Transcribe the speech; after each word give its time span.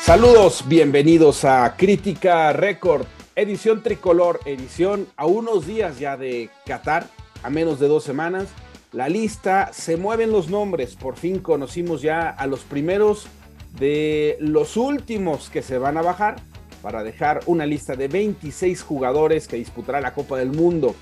Saludos, 0.00 0.64
bienvenidos 0.66 1.44
a 1.44 1.76
Crítica 1.76 2.52
Récord, 2.52 3.06
edición 3.36 3.84
tricolor, 3.84 4.40
edición 4.44 5.06
a 5.16 5.26
unos 5.26 5.68
días 5.68 6.00
ya 6.00 6.16
de 6.16 6.50
Qatar, 6.66 7.06
a 7.44 7.50
menos 7.50 7.78
de 7.78 7.86
dos 7.86 8.02
semanas. 8.02 8.48
La 8.90 9.08
lista, 9.08 9.70
se 9.72 9.96
mueven 9.96 10.32
los 10.32 10.48
nombres, 10.48 10.96
por 10.96 11.16
fin 11.16 11.38
conocimos 11.38 12.02
ya 12.02 12.28
a 12.28 12.48
los 12.48 12.60
primeros 12.60 13.28
de 13.78 14.36
los 14.40 14.76
últimos 14.76 15.48
que 15.48 15.62
se 15.62 15.78
van 15.78 15.96
a 15.96 16.02
bajar 16.02 16.42
para 16.82 17.04
dejar 17.04 17.40
una 17.46 17.66
lista 17.66 17.94
de 17.94 18.08
26 18.08 18.82
jugadores 18.82 19.46
que 19.46 19.56
disputará 19.56 20.00
la 20.00 20.12
Copa 20.12 20.38
del 20.38 20.50
Mundo. 20.50 20.96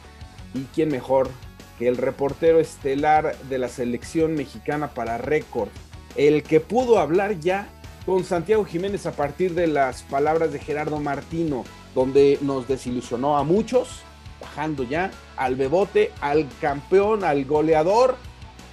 ¿Y 0.53 0.65
quién 0.75 0.91
mejor 0.91 1.31
que 1.79 1.89
el 1.89 1.97
reportero 1.97 2.61
estelar 2.61 3.37
de 3.49 3.59
la 3.59 3.69
selección 3.69 4.35
mexicana 4.35 4.89
para 4.89 5.17
récord? 5.17 5.71
El 6.17 6.43
que 6.43 6.61
pudo 6.61 6.99
hablar 6.99 7.39
ya 7.41 7.69
con 8.07 8.25
Santiago 8.25 8.65
Jiménez 8.65 9.07
a 9.07 9.13
partir 9.13 9.55
de 9.55 9.67
las 9.67 10.03
palabras 10.03 10.53
de 10.53 10.59
Gerardo 10.59 10.99
Martino, 10.99 11.65
donde 11.95 12.39
nos 12.41 12.67
desilusionó 12.67 13.37
a 13.37 13.45
muchos, 13.45 14.01
bajando 14.41 14.83
ya 14.85 15.11
al 15.37 15.57
bebote, 15.57 16.13
al 16.21 16.49
campeón, 16.61 17.25
al 17.25 17.45
goleador 17.45 18.17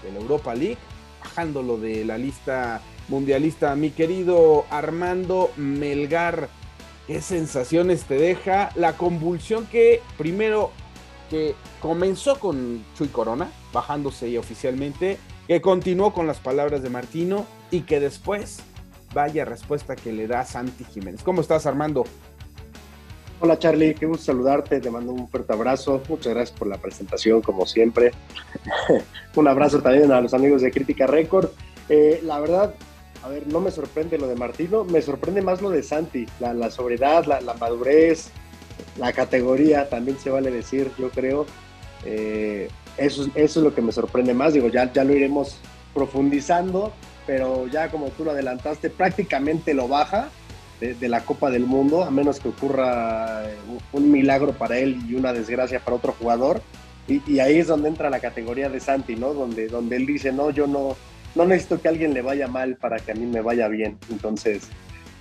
de 0.03 0.11
la 0.11 0.19
Europa 0.19 0.55
League, 0.55 0.77
bajándolo 1.21 1.77
de 1.77 2.05
la 2.05 2.17
lista 2.17 2.81
mundialista. 3.09 3.75
Mi 3.75 3.89
querido 3.89 4.65
Armando 4.69 5.51
Melgar, 5.57 6.49
¿qué 7.07 7.21
sensaciones 7.21 8.03
te 8.03 8.15
deja 8.15 8.71
la 8.75 8.93
convulsión 8.93 9.65
que 9.67 10.01
primero 10.17 10.71
que 11.29 11.55
comenzó 11.81 12.39
con 12.39 12.85
Chuy 12.97 13.07
Corona, 13.09 13.51
bajándose 13.73 14.37
oficialmente, 14.37 15.17
que 15.47 15.61
continuó 15.61 16.13
con 16.13 16.27
las 16.27 16.39
palabras 16.39 16.81
de 16.81 16.89
Martino 16.89 17.45
y 17.71 17.81
que 17.81 17.99
después 17.99 18.59
vaya 19.13 19.45
respuesta 19.45 19.95
que 19.95 20.11
le 20.11 20.27
da 20.27 20.43
Santi 20.43 20.83
Jiménez. 20.83 21.23
¿Cómo 21.23 21.41
estás, 21.41 21.65
Armando? 21.65 22.05
Hola 23.41 23.59
Charlie, 23.59 23.95
qué 23.95 24.05
gusto 24.05 24.25
saludarte, 24.25 24.79
te 24.79 24.89
mando 24.89 25.11
un 25.11 25.27
fuerte 25.27 25.51
abrazo, 25.51 26.01
muchas 26.07 26.33
gracias 26.33 26.57
por 26.57 26.67
la 26.67 26.77
presentación 26.77 27.41
como 27.41 27.65
siempre. 27.65 28.11
un 29.35 29.47
abrazo 29.47 29.81
también 29.81 30.11
a 30.11 30.21
los 30.21 30.33
amigos 30.33 30.61
de 30.61 30.71
Crítica 30.71 31.05
Record. 31.05 31.49
Eh, 31.89 32.21
la 32.23 32.39
verdad, 32.39 32.73
a 33.23 33.29
ver, 33.29 33.45
no 33.47 33.59
me 33.59 33.71
sorprende 33.71 34.17
lo 34.17 34.27
de 34.27 34.35
Martino, 34.35 34.85
me 34.85 35.01
sorprende 35.01 35.41
más 35.41 35.61
lo 35.61 35.69
de 35.69 35.83
Santi, 35.83 36.25
la, 36.39 36.71
sobriedad, 36.71 37.25
la, 37.25 37.53
madurez, 37.55 38.31
la 38.97 39.11
categoría, 39.11 39.89
también 39.89 40.17
se 40.17 40.29
vale 40.29 40.49
decir, 40.49 40.89
yo 40.97 41.09
creo. 41.09 41.45
Eh, 42.05 42.69
eso, 42.97 43.27
eso 43.35 43.59
es 43.59 43.63
lo 43.63 43.73
que 43.73 43.81
me 43.81 43.91
sorprende 43.91 44.33
más, 44.33 44.53
digo, 44.53 44.67
ya, 44.67 44.91
ya 44.91 45.03
lo 45.03 45.13
iremos 45.13 45.57
profundizando, 45.93 46.93
pero 47.25 47.67
ya 47.67 47.89
como 47.89 48.07
tú 48.09 48.23
lo 48.23 48.31
adelantaste, 48.31 48.89
prácticamente 48.89 49.73
lo 49.73 49.87
baja 49.87 50.29
de, 50.79 51.09
la 51.09 51.21
Copa 51.21 51.49
del 51.49 51.65
Mundo, 51.65 52.03
a 52.03 52.11
menos 52.11 52.39
que 52.39 52.49
ocurra 52.49 53.43
un 53.93 54.11
milagro 54.11 54.53
para 54.53 54.77
él 54.77 54.99
y 55.09 55.15
una 55.15 55.33
desgracia 55.33 55.79
para 55.79 55.97
otro 55.97 56.13
jugador. 56.19 56.61
Y, 57.07 57.21
y, 57.31 57.39
ahí 57.39 57.57
es 57.57 57.67
donde 57.67 57.87
entra 57.87 58.09
la 58.09 58.19
categoría 58.19 58.67
de 58.67 58.79
Santi, 58.79 59.15
¿no? 59.15 59.33
Donde, 59.33 59.67
donde 59.67 59.95
él 59.95 60.05
dice, 60.05 60.31
no, 60.31 60.49
yo 60.49 60.65
no, 60.67 60.95
no 61.35 61.45
necesito 61.45 61.79
que 61.79 61.87
a 61.87 61.91
alguien 61.91 62.13
le 62.13 62.21
vaya 62.21 62.47
mal 62.47 62.77
para 62.77 62.97
que 62.97 63.11
a 63.11 63.15
mí 63.15 63.25
me 63.25 63.41
vaya 63.41 63.67
bien. 63.67 63.97
Entonces, 64.09 64.69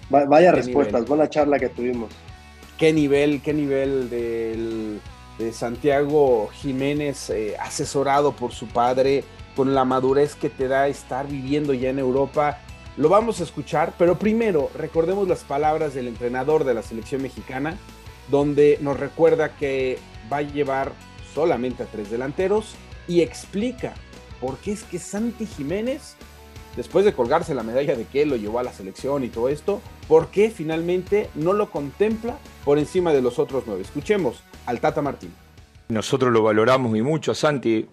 vaya 0.08 0.52
respuestas, 0.52 1.06
buena 1.06 1.28
charla 1.28 1.58
que 1.58 1.68
tuvimos. 1.68 2.10
¿Qué 2.78 2.92
nivel, 2.92 3.42
qué 3.42 3.52
nivel 3.52 4.10
del, 4.10 5.00
de 5.38 5.52
Santiago 5.52 6.48
Jiménez, 6.52 7.30
eh, 7.30 7.56
asesorado 7.58 8.32
por 8.32 8.52
su 8.52 8.66
padre, 8.68 9.24
con 9.56 9.74
la 9.74 9.84
madurez 9.84 10.34
que 10.34 10.50
te 10.50 10.68
da 10.68 10.88
estar 10.88 11.26
viviendo 11.26 11.74
ya 11.74 11.90
en 11.90 11.98
Europa? 11.98 12.58
Lo 12.96 13.08
vamos 13.08 13.40
a 13.40 13.44
escuchar, 13.44 13.94
pero 13.98 14.18
primero 14.18 14.70
recordemos 14.76 15.26
las 15.26 15.42
palabras 15.44 15.94
del 15.94 16.08
entrenador 16.08 16.64
de 16.64 16.74
la 16.74 16.82
selección 16.82 17.22
mexicana, 17.22 17.76
donde 18.30 18.78
nos 18.80 18.98
recuerda 18.98 19.56
que 19.56 19.98
va 20.32 20.38
a 20.38 20.42
llevar 20.42 20.92
solamente 21.34 21.82
a 21.82 21.86
tres 21.86 22.10
delanteros 22.10 22.74
y 23.08 23.20
explica 23.20 23.94
porque 24.40 24.72
es 24.72 24.84
que 24.84 24.98
Santi 24.98 25.46
Jiménez, 25.46 26.16
después 26.76 27.04
de 27.04 27.14
colgarse 27.14 27.54
la 27.54 27.62
medalla 27.62 27.96
de 27.96 28.04
que 28.04 28.26
lo 28.26 28.36
llevó 28.36 28.58
a 28.58 28.62
la 28.62 28.72
selección 28.72 29.24
y 29.24 29.28
todo 29.28 29.48
esto, 29.48 29.80
¿por 30.06 30.28
qué 30.28 30.50
finalmente 30.50 31.30
no 31.34 31.52
lo 31.52 31.70
contempla 31.70 32.38
por 32.64 32.78
encima 32.78 33.12
de 33.12 33.22
los 33.22 33.38
otros 33.38 33.64
nueve? 33.66 33.82
Escuchemos 33.82 34.42
al 34.66 34.80
Tata 34.80 35.02
Martín. 35.02 35.32
Nosotros 35.88 36.32
lo 36.32 36.42
valoramos 36.42 36.96
y 36.96 37.02
mucho 37.02 37.32
a 37.32 37.34
Santi. 37.34 37.86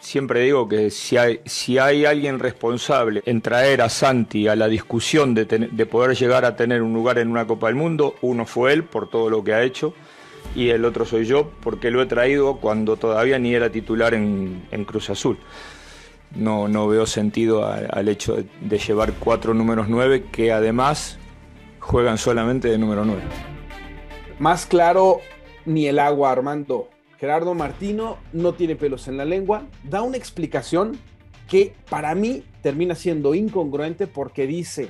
Siempre 0.00 0.40
digo 0.40 0.68
que 0.68 0.90
si 0.90 1.16
hay, 1.16 1.40
si 1.46 1.78
hay 1.78 2.04
alguien 2.04 2.38
responsable 2.38 3.22
en 3.24 3.40
traer 3.40 3.80
a 3.80 3.88
Santi 3.88 4.48
a 4.48 4.56
la 4.56 4.68
discusión 4.68 5.34
de, 5.34 5.46
de, 5.46 5.86
poder 5.86 6.16
llegar 6.16 6.44
a 6.44 6.56
tener 6.56 6.82
un 6.82 6.92
lugar 6.92 7.18
en 7.18 7.28
una 7.28 7.46
Copa 7.46 7.68
del 7.68 7.76
Mundo, 7.76 8.16
uno 8.20 8.44
fue 8.44 8.74
él 8.74 8.84
por 8.84 9.08
todo 9.08 9.30
lo 9.30 9.42
que 9.42 9.54
ha 9.54 9.62
hecho 9.62 9.94
y 10.54 10.68
el 10.68 10.84
otro 10.84 11.04
soy 11.04 11.24
yo 11.24 11.50
porque 11.62 11.90
lo 11.90 12.02
he 12.02 12.06
traído 12.06 12.56
cuando 12.56 12.96
todavía 12.96 13.38
ni 13.38 13.54
era 13.54 13.70
titular 13.70 14.14
en, 14.14 14.66
en 14.70 14.84
Cruz 14.84 15.08
Azul 15.10 15.38
no, 16.34 16.68
no 16.68 16.88
veo 16.88 17.06
sentido 17.06 17.66
al 17.66 18.08
hecho 18.08 18.36
de, 18.60 18.78
llevar 18.78 19.14
cuatro 19.14 19.54
números 19.54 19.86
nueve 19.88 20.24
que 20.30 20.52
además 20.52 21.18
juegan 21.80 22.18
solamente 22.18 22.68
de 22.68 22.78
número 22.78 23.04
nueve. 23.04 23.22
Más 24.38 24.66
claro, 24.66 25.20
ni 25.68 25.86
el 25.86 25.98
agua, 25.98 26.32
Armando. 26.32 26.88
Gerardo 27.18 27.54
Martino 27.54 28.16
no 28.32 28.54
tiene 28.54 28.76
pelos 28.76 29.08
en 29.08 29.16
la 29.16 29.24
lengua, 29.24 29.66
da 29.84 30.02
una 30.02 30.16
explicación 30.16 30.98
que 31.48 31.74
para 31.90 32.14
mí 32.14 32.44
termina 32.62 32.94
siendo 32.94 33.34
incongruente 33.34 34.06
porque 34.06 34.46
dice, 34.46 34.88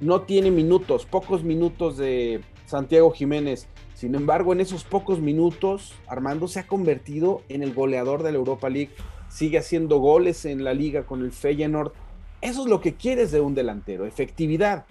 no 0.00 0.22
tiene 0.22 0.50
minutos, 0.50 1.06
pocos 1.06 1.44
minutos 1.44 1.96
de 1.96 2.42
Santiago 2.66 3.10
Jiménez. 3.10 3.68
Sin 3.94 4.14
embargo, 4.14 4.52
en 4.52 4.60
esos 4.60 4.84
pocos 4.84 5.20
minutos, 5.20 5.94
Armando 6.06 6.48
se 6.48 6.60
ha 6.60 6.66
convertido 6.66 7.42
en 7.48 7.62
el 7.62 7.74
goleador 7.74 8.22
de 8.22 8.32
la 8.32 8.38
Europa 8.38 8.68
League 8.68 8.90
sigue 9.34 9.58
haciendo 9.58 9.98
goles 9.98 10.44
en 10.44 10.62
la 10.62 10.74
liga 10.74 11.06
con 11.06 11.22
el 11.22 11.32
Feyenoord. 11.32 11.92
Eso 12.40 12.62
es 12.62 12.68
lo 12.68 12.80
que 12.80 12.94
quieres 12.94 13.32
de 13.32 13.40
un 13.40 13.54
delantero, 13.54 14.06
efectividad. 14.06 14.86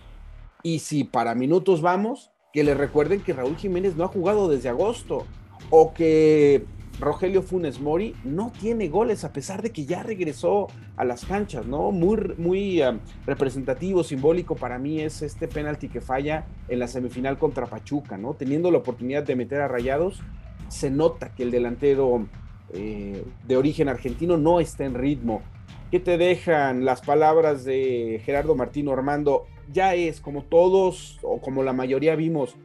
Y 0.63 0.79
si 0.79 1.05
para 1.05 1.33
minutos 1.33 1.81
vamos, 1.81 2.32
que 2.53 2.63
le 2.63 2.75
recuerden 2.75 3.19
que 3.21 3.33
Raúl 3.33 3.57
Jiménez 3.57 3.95
no 3.97 4.03
ha 4.03 4.07
jugado 4.07 4.47
desde 4.47 4.69
agosto 4.69 5.25
o 5.71 5.91
que 5.93 6.65
Rogelio 6.99 7.41
Funes 7.41 7.81
Mori 7.81 8.15
no 8.23 8.51
tiene 8.51 8.89
goles 8.89 9.23
a 9.23 9.33
pesar 9.33 9.63
de 9.63 9.71
que 9.71 9.85
ya 9.85 10.03
regresó 10.03 10.67
a 10.95 11.03
las 11.03 11.25
canchas, 11.25 11.65
¿no? 11.65 11.91
Muy, 11.91 12.35
muy 12.37 12.83
um, 12.83 12.99
representativo, 13.25 14.03
simbólico 14.03 14.55
para 14.55 14.77
mí 14.77 15.01
es 15.01 15.23
este 15.23 15.47
penalti 15.47 15.89
que 15.89 15.99
falla 15.99 16.45
en 16.67 16.77
la 16.77 16.87
semifinal 16.87 17.39
contra 17.39 17.65
Pachuca, 17.65 18.19
¿no? 18.19 18.35
Teniendo 18.35 18.69
la 18.69 18.77
oportunidad 18.77 19.23
de 19.23 19.35
meter 19.35 19.59
a 19.61 19.67
Rayados, 19.67 20.21
se 20.67 20.91
nota 20.91 21.33
que 21.33 21.41
el 21.41 21.49
delantero 21.49 22.27
eh, 22.71 23.25
de 23.47 23.57
origen 23.57 23.89
argentino 23.89 24.37
no 24.37 24.59
está 24.59 24.85
en 24.85 24.93
ritmo. 24.93 25.41
¿Qué 25.89 25.99
te 25.99 26.19
dejan 26.19 26.85
las 26.85 27.01
palabras 27.01 27.63
de 27.63 28.21
Gerardo 28.23 28.53
Martino 28.53 28.93
Armando? 28.93 29.47
Ya 29.71 29.95
es, 29.95 30.21
como 30.21 30.43
todos 30.43 31.19
o 31.21 31.39
como 31.39 31.63
la 31.63 31.73
mayoría 31.73 32.15
vimos, 32.15 32.55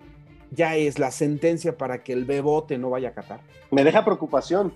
ya 0.50 0.76
es 0.76 0.98
la 0.98 1.10
sentencia 1.10 1.76
para 1.76 2.02
que 2.02 2.12
el 2.12 2.24
Bebote 2.24 2.78
no 2.78 2.90
vaya 2.90 3.10
a 3.10 3.12
Qatar. 3.12 3.40
Me 3.70 3.84
deja 3.84 4.04
preocupación. 4.04 4.72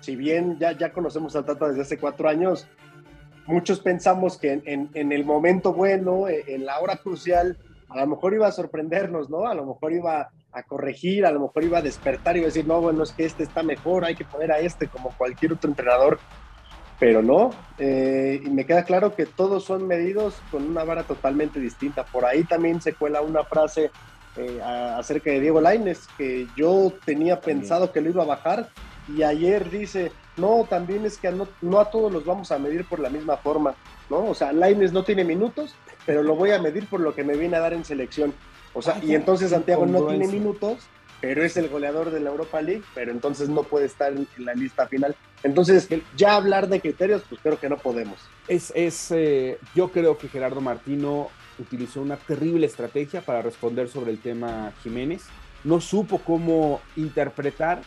Si 0.00 0.16
bien 0.16 0.58
ya, 0.58 0.72
ya 0.72 0.92
conocemos 0.92 1.34
al 1.36 1.44
Tata 1.44 1.68
desde 1.68 1.82
hace 1.82 1.98
cuatro 1.98 2.28
años, 2.28 2.68
muchos 3.46 3.80
pensamos 3.80 4.38
que 4.38 4.52
en, 4.64 4.90
en, 4.92 5.12
el 5.12 5.24
momento 5.24 5.72
bueno, 5.72 6.28
en 6.28 6.64
la 6.64 6.78
hora 6.80 6.96
crucial, 6.96 7.58
a 7.88 8.00
lo 8.00 8.06
mejor 8.06 8.34
iba 8.34 8.46
a 8.46 8.52
sorprendernos, 8.52 9.30
¿no? 9.30 9.46
A 9.46 9.54
lo 9.54 9.64
mejor 9.64 9.92
iba 9.92 10.30
a 10.52 10.62
corregir, 10.62 11.26
a 11.26 11.30
lo 11.30 11.40
mejor 11.40 11.64
iba 11.64 11.78
a 11.78 11.82
despertar 11.82 12.36
y 12.36 12.40
decir, 12.40 12.66
no, 12.66 12.80
bueno, 12.80 13.02
es 13.02 13.12
que 13.12 13.24
este 13.24 13.42
está 13.42 13.62
mejor, 13.62 14.04
hay 14.04 14.14
que 14.14 14.24
poner 14.24 14.52
a 14.52 14.58
este 14.58 14.88
como 14.88 15.10
cualquier 15.16 15.52
otro 15.52 15.68
entrenador, 15.68 16.18
pero 16.98 17.22
no, 17.22 17.50
eh, 17.78 18.40
y 18.44 18.48
me 18.48 18.64
queda 18.64 18.84
claro 18.84 19.14
que 19.14 19.26
todos 19.26 19.64
son 19.64 19.86
medidos 19.86 20.40
con 20.50 20.64
una 20.64 20.84
vara 20.84 21.02
totalmente 21.02 21.60
distinta. 21.60 22.04
Por 22.04 22.24
ahí 22.24 22.44
también 22.44 22.80
se 22.80 22.94
cuela 22.94 23.20
una 23.20 23.44
frase 23.44 23.90
eh, 24.36 24.60
acerca 24.62 25.30
de 25.30 25.40
Diego 25.40 25.60
Laines, 25.60 26.08
que 26.16 26.46
yo 26.56 26.92
tenía 27.04 27.40
pensado 27.40 27.92
que 27.92 28.00
lo 28.00 28.10
iba 28.10 28.22
a 28.22 28.26
bajar, 28.26 28.70
y 29.14 29.22
ayer 29.22 29.70
dice, 29.70 30.10
no, 30.36 30.66
también 30.68 31.04
es 31.04 31.18
que 31.18 31.30
no, 31.30 31.48
no 31.60 31.80
a 31.80 31.90
todos 31.90 32.12
los 32.12 32.24
vamos 32.24 32.50
a 32.50 32.58
medir 32.58 32.84
por 32.84 32.98
la 32.98 33.10
misma 33.10 33.36
forma, 33.36 33.74
¿no? 34.10 34.24
O 34.24 34.34
sea, 34.34 34.52
Laines 34.52 34.92
no 34.92 35.04
tiene 35.04 35.24
minutos, 35.24 35.74
pero 36.04 36.22
lo 36.22 36.34
voy 36.34 36.50
a 36.50 36.58
medir 36.60 36.88
por 36.88 37.00
lo 37.00 37.14
que 37.14 37.24
me 37.24 37.36
viene 37.36 37.56
a 37.56 37.60
dar 37.60 37.72
en 37.72 37.84
selección. 37.84 38.32
O 38.72 38.82
sea, 38.82 38.98
y 39.02 39.14
entonces 39.14 39.50
Santiago 39.50 39.86
no 39.86 40.06
tiene 40.06 40.28
minutos, 40.28 40.86
pero 41.20 41.42
es 41.42 41.56
el 41.56 41.68
goleador 41.68 42.10
de 42.10 42.20
la 42.20 42.30
Europa 42.30 42.60
League, 42.60 42.82
pero 42.94 43.10
entonces 43.10 43.48
no 43.48 43.62
puede 43.62 43.86
estar 43.86 44.12
en, 44.12 44.28
la 44.38 44.54
lista 44.54 44.86
final. 44.86 45.16
Entonces, 45.42 45.88
ya 46.16 46.34
hablar 46.34 46.68
de 46.68 46.80
criterios, 46.80 47.22
pues 47.28 47.40
creo 47.40 47.58
que 47.58 47.68
no 47.68 47.76
podemos. 47.76 48.18
Es, 48.48 48.72
es 48.74 49.10
eh, 49.12 49.58
yo 49.74 49.90
creo 49.90 50.18
que 50.18 50.28
Gerardo 50.28 50.60
Martino 50.60 51.28
utilizó 51.58 52.00
una 52.00 52.16
terrible 52.16 52.66
estrategia 52.66 53.20
para 53.20 53.42
responder 53.42 53.88
sobre 53.88 54.10
el 54.10 54.18
tema 54.18 54.72
Jiménez. 54.82 55.24
No 55.64 55.80
supo 55.80 56.18
cómo 56.18 56.80
interpretar. 56.96 57.82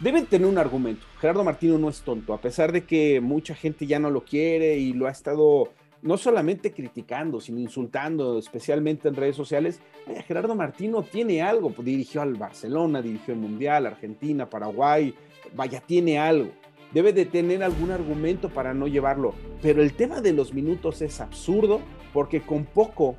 Deben 0.00 0.26
tener 0.26 0.48
un 0.48 0.58
argumento. 0.58 1.06
Gerardo 1.20 1.44
Martino 1.44 1.78
no 1.78 1.88
es 1.88 2.00
tonto, 2.02 2.34
a 2.34 2.40
pesar 2.40 2.72
de 2.72 2.84
que 2.84 3.20
mucha 3.20 3.54
gente 3.54 3.86
ya 3.86 3.98
no 3.98 4.10
lo 4.10 4.24
quiere 4.24 4.76
y 4.76 4.92
lo 4.92 5.06
ha 5.06 5.10
estado 5.10 5.70
no 6.02 6.18
solamente 6.18 6.72
criticando, 6.72 7.40
sino 7.40 7.60
insultando, 7.60 8.38
especialmente 8.38 9.08
en 9.08 9.14
redes 9.14 9.36
sociales. 9.36 9.80
Gerardo 10.26 10.54
Martino 10.54 11.02
tiene 11.02 11.40
algo, 11.40 11.72
dirigió 11.78 12.20
al 12.20 12.34
Barcelona, 12.34 13.00
dirigió 13.00 13.32
el 13.32 13.40
Mundial, 13.40 13.86
Argentina, 13.86 14.50
Paraguay, 14.50 15.14
vaya, 15.56 15.80
tiene 15.80 16.18
algo. 16.18 16.50
Debe 16.94 17.12
de 17.12 17.26
tener 17.26 17.64
algún 17.64 17.90
argumento 17.90 18.48
para 18.48 18.72
no 18.72 18.86
llevarlo. 18.86 19.34
Pero 19.60 19.82
el 19.82 19.94
tema 19.94 20.20
de 20.20 20.32
los 20.32 20.54
minutos 20.54 21.02
es 21.02 21.20
absurdo 21.20 21.80
porque 22.12 22.40
con 22.40 22.64
poco, 22.64 23.16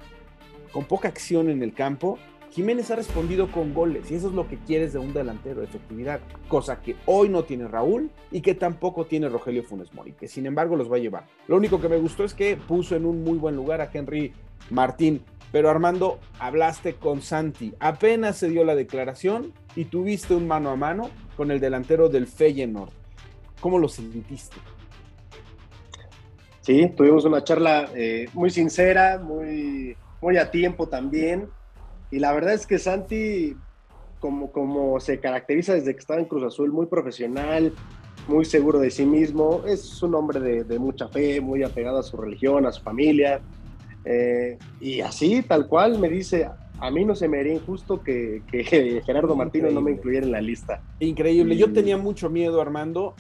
con 0.72 0.86
poca 0.86 1.10
acción 1.10 1.50
en 1.50 1.62
el 1.62 1.74
campo, 1.74 2.18
Jiménez 2.52 2.90
ha 2.90 2.96
respondido 2.96 3.52
con 3.52 3.74
goles 3.74 4.10
y 4.10 4.16
eso 4.16 4.30
es 4.30 4.34
lo 4.34 4.48
que 4.48 4.58
quieres 4.58 4.94
de 4.94 5.00
un 5.00 5.12
delantero, 5.14 5.62
efectividad, 5.62 6.22
cosa 6.48 6.82
que 6.82 6.96
hoy 7.06 7.28
no 7.28 7.44
tiene 7.44 7.68
Raúl 7.68 8.10
y 8.32 8.40
que 8.40 8.56
tampoco 8.56 9.06
tiene 9.08 9.28
Rogelio 9.28 9.62
Funes 9.64 9.94
Mori, 9.94 10.14
que 10.14 10.30
sin 10.30 10.46
embargo 10.46 10.78
los 10.78 10.90
va 10.90 10.96
a 10.96 11.00
llevar. 11.00 11.26
Lo 11.50 11.58
único 11.58 11.82
que 11.82 11.90
me 11.90 11.98
gustó 11.98 12.24
es 12.24 12.34
que 12.34 12.56
puso 12.56 12.96
en 12.96 13.06
un 13.06 13.26
muy 13.26 13.38
buen 13.38 13.58
lugar 13.58 13.82
a 13.82 13.90
Henry 13.94 14.32
Martín, 14.70 15.22
pero 15.52 15.70
Armando, 15.70 16.18
hablaste 16.40 16.96
con 16.96 17.22
Santi, 17.22 17.74
apenas 17.82 18.38
se 18.38 18.48
dio 18.48 18.64
la 18.64 18.76
declaración 18.76 19.52
y 19.76 19.84
tuviste 19.84 20.34
un 20.34 20.48
mano 20.48 20.70
a 20.70 20.78
mano 20.78 21.10
con 21.36 21.52
el 21.52 21.60
delantero 21.60 22.08
del 22.08 22.26
Feyenoord. 22.26 23.05
¿Cómo 23.66 23.80
lo 23.80 23.88
sentiste? 23.88 24.58
Sí, 26.62 26.88
tuvimos 26.96 27.26
una 27.26 27.44
charla 27.44 27.90
eh, 27.96 28.28
muy 28.36 28.52
sincera, 28.52 29.18
muy, 29.18 29.98
muy 30.22 30.38
a 30.38 30.52
tiempo 30.52 30.88
también. 30.88 31.48
Y 32.12 32.20
la 32.20 32.32
verdad 32.32 32.54
es 32.54 32.68
que 32.68 32.78
Santi, 32.78 33.58
como, 34.20 34.52
como 34.52 35.00
se 35.00 35.20
caracteriza 35.20 35.74
desde 35.74 35.94
que 35.94 36.00
estaba 36.00 36.20
en 36.20 36.28
Cruz 36.28 36.44
Azul, 36.44 36.72
muy 36.72 36.86
profesional, 36.86 37.74
muy 38.28 38.46
seguro 38.46 38.78
de 38.78 38.92
sí 38.92 39.04
mismo, 39.04 39.64
es 39.66 40.04
un 40.04 40.14
hombre 40.14 40.64
de, 40.64 40.78
mucha 40.78 41.08
fe, 41.08 41.42
muy 41.42 41.64
apegado 41.64 41.98
a 41.98 42.04
su 42.04 42.18
religión, 42.18 42.68
a 42.68 42.72
su 42.72 42.84
familia. 42.84 43.42
Eh, 44.04 44.60
y 44.80 45.02
así, 45.02 45.42
tal 45.42 45.66
cual, 45.66 45.98
me 45.98 46.08
dice, 46.08 46.48
a 46.80 46.92
mí 46.92 47.04
no 47.04 47.16
se 47.16 47.28
me 47.28 47.40
haría 47.40 47.54
injusto 47.54 48.04
que, 48.04 48.44
Gerardo 49.08 49.36
Martino 49.36 49.72
no 49.72 49.82
me 49.82 49.90
incluyera 49.90 50.24
en 50.24 50.34
la 50.34 50.42
lista. 50.42 50.84
Increíble, 51.00 51.58
yo 51.58 51.74
tenía 51.74 51.98
mucho 51.98 52.30
miedo, 52.30 52.62
Armando. 52.62 53.16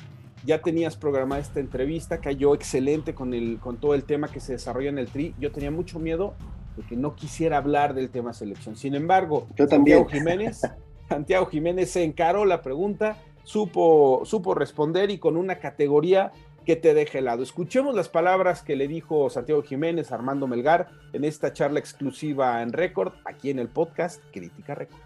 Ya 0.45 0.61
tenías 0.61 0.95
programada 0.95 1.41
esta 1.41 1.59
entrevista, 1.59 2.19
cayó 2.19 2.53
excelente 2.53 3.13
con, 3.13 3.33
el, 3.33 3.59
con 3.59 3.77
todo 3.77 3.93
el 3.95 4.03
tema 4.03 4.27
que 4.27 4.39
se 4.39 4.53
desarrolla 4.53 4.89
en 4.89 4.99
el 4.99 5.07
TRI. 5.07 5.33
Yo 5.39 5.51
tenía 5.51 5.71
mucho 5.71 5.99
miedo 5.99 6.35
porque 6.75 6.95
no 6.95 7.15
quisiera 7.15 7.57
hablar 7.57 7.93
del 7.93 8.09
tema 8.09 8.33
selección. 8.33 8.75
Sin 8.75 8.95
embargo, 8.95 9.47
Santiago 9.57 10.05
Jiménez, 10.05 10.61
Santiago 11.09 11.45
Jiménez 11.47 11.91
se 11.91 12.03
encaró 12.03 12.45
la 12.45 12.61
pregunta, 12.61 13.17
supo, 13.43 14.21
supo 14.25 14.53
responder 14.53 15.09
y 15.09 15.17
con 15.17 15.37
una 15.37 15.59
categoría 15.59 16.31
que 16.65 16.75
te 16.75 16.93
deje 16.93 17.19
helado. 17.19 17.43
Escuchemos 17.43 17.95
las 17.95 18.09
palabras 18.09 18.63
que 18.63 18.75
le 18.75 18.87
dijo 18.87 19.29
Santiago 19.29 19.61
Jiménez 19.61 20.11
a 20.11 20.15
Armando 20.15 20.47
Melgar 20.47 20.87
en 21.13 21.23
esta 21.23 21.53
charla 21.53 21.79
exclusiva 21.79 22.61
en 22.61 22.73
Récord, 22.73 23.13
aquí 23.23 23.51
en 23.51 23.59
el 23.59 23.69
podcast 23.69 24.21
Crítica 24.31 24.75
Récord. 24.75 24.99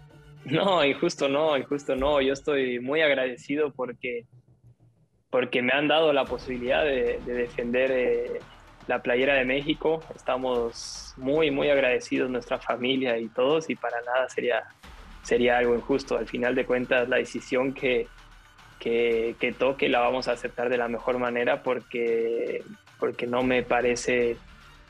No, 0.46 0.84
injusto 0.84 1.28
no, 1.28 1.56
injusto 1.56 1.94
no. 1.96 2.20
Yo 2.20 2.32
estoy 2.32 2.80
muy 2.80 3.02
agradecido 3.02 3.72
porque, 3.72 4.26
porque 5.30 5.62
me 5.62 5.72
han 5.72 5.88
dado 5.88 6.12
la 6.12 6.24
posibilidad 6.24 6.84
de, 6.84 7.20
defender 7.24 7.90
eh, 7.92 8.40
la 8.88 9.00
playera 9.00 9.34
de 9.34 9.44
México. 9.44 10.02
Estamos 10.14 11.14
muy, 11.16 11.50
muy 11.50 11.70
agradecidos, 11.70 12.28
nuestra 12.28 12.58
familia 12.58 13.16
y 13.18 13.28
todos, 13.28 13.70
y 13.70 13.76
para 13.76 14.00
nada 14.02 14.28
sería, 14.28 14.64
sería 15.22 15.58
algo 15.58 15.74
injusto. 15.76 16.18
Al 16.18 16.26
final 16.26 16.54
de 16.54 16.66
cuentas, 16.66 17.08
la 17.08 17.16
decisión 17.16 17.72
que, 17.72 18.08
que, 18.80 19.36
que 19.38 19.52
toque 19.52 19.88
la 19.88 20.00
vamos 20.00 20.26
a 20.26 20.32
aceptar 20.32 20.68
de 20.68 20.78
la 20.78 20.88
mejor 20.88 21.18
manera 21.18 21.62
porque, 21.62 22.64
porque 22.98 23.28
no 23.28 23.42
me 23.42 23.62
parece 23.62 24.36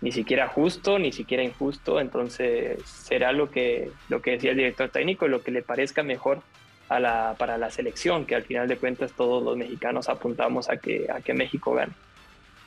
ni 0.01 0.13
siquiera 0.13 0.49
justo, 0.49 0.99
ni 0.99 1.13
siquiera 1.13 1.43
injusto. 1.43 2.01
Entonces 2.01 2.83
será 2.85 3.33
lo 3.33 3.51
que, 3.51 3.91
lo 4.09 4.23
que 4.23 4.33
decía 4.33 4.53
el 4.53 4.57
director 4.57 4.89
técnico, 4.89 5.29
lo 5.29 5.43
que 5.43 5.51
le 5.51 5.63
parezca 5.63 6.03
mejor 6.03 6.43
para 6.91 7.57
la 7.57 7.71
selección, 7.71 8.27
que 8.27 8.35
al 8.35 8.43
final 8.43 8.67
de 8.67 8.77
cuentas 8.77 9.13
todos 9.13 9.43
los 9.43 9.57
mexicanos 9.57 10.09
apuntamos 10.09 10.69
a 10.69 10.77
que, 10.77 11.07
a 11.09 11.21
que 11.21 11.33
México 11.33 11.73
gane. 11.73 11.93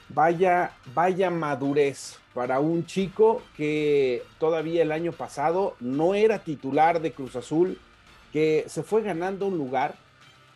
Vaya, 0.08 0.72
vaya 0.94 1.30
madurez 1.30 2.20
para 2.34 2.62
un 2.62 2.86
chico 2.86 3.42
que 3.58 4.24
todavía 4.40 4.82
el 4.82 4.94
año 4.94 5.12
pasado 5.12 5.76
no 5.82 6.16
era 6.16 6.40
titular 6.40 7.02
de 7.02 7.12
Cruz 7.12 7.36
Azul, 7.36 7.78
que 8.32 8.64
se 8.68 8.84
fue 8.84 9.02
ganando 9.02 9.48
un 9.48 9.58
lugar 9.58 9.96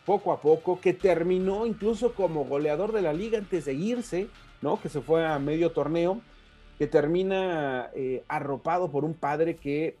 poco 0.06 0.32
a 0.32 0.40
poco, 0.40 0.80
que 0.80 0.94
terminó 0.94 1.66
incluso 1.66 2.14
como 2.14 2.46
goleador 2.46 2.92
de 2.92 3.02
la 3.02 3.12
liga 3.12 3.36
antes 3.36 3.66
de 3.66 3.74
irse, 3.74 4.28
¿no? 4.62 4.80
Que 4.80 4.88
se 4.88 5.02
fue 5.02 5.26
a 5.26 5.38
medio 5.38 5.72
torneo, 5.72 6.22
que 6.78 6.86
termina 6.86 7.90
eh, 7.94 8.22
arropado 8.28 8.90
por 8.90 9.04
un 9.04 9.12
padre 9.12 9.56
que 9.56 9.96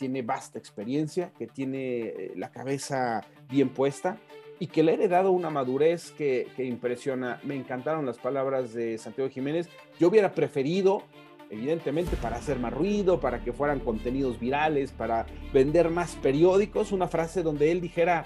tiene 0.00 0.22
vasta 0.22 0.58
experiencia, 0.58 1.30
que 1.38 1.46
tiene 1.46 1.98
eh, 2.00 2.32
la 2.34 2.50
cabeza 2.50 3.22
bien 3.50 3.68
puesta 3.68 4.16
y 4.58 4.68
que 4.68 4.82
le 4.82 4.92
ha 4.92 4.94
heredado 4.94 5.30
una 5.30 5.50
madurez 5.50 6.10
que, 6.12 6.48
impresiona. 6.56 7.38
Me 7.44 7.54
encantaron 7.54 8.06
las 8.06 8.16
palabras 8.16 8.72
de 8.72 8.96
Santiago 8.96 9.28
Jiménez. 9.28 9.68
Yo 9.98 10.08
hubiera 10.08 10.32
preferido, 10.32 11.02
evidentemente, 11.50 12.16
para 12.16 12.36
hacer 12.36 12.58
más 12.58 12.72
ruido, 12.72 13.20
para 13.20 13.44
que 13.44 13.52
fueran 13.52 13.78
contenidos 13.80 14.40
virales, 14.40 14.90
para 14.90 15.26
vender 15.52 15.90
más 15.90 16.16
periódicos, 16.16 16.92
una 16.92 17.06
frase 17.06 17.42
donde 17.42 17.70
él 17.70 17.82
dijera 17.82 18.24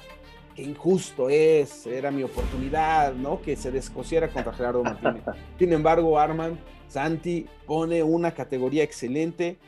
que 0.55 0.63
injusto 0.63 1.29
es, 1.29 1.89
era 1.89 2.13
mi 2.13 2.23
oportunidad, 2.23 3.15
¿no? 3.15 3.43
Que 3.43 3.57
se 3.57 3.73
descosiera 3.73 4.29
contra 4.29 4.53
Gerardo 4.53 4.85
Martínez. 4.85 5.25
Sin 5.59 5.73
embargo, 5.73 6.21
Arman, 6.21 6.57
Santi 6.87 7.47
pone 7.67 8.05
una 8.05 8.31
categoría 8.33 8.85
excelente, 8.85 9.59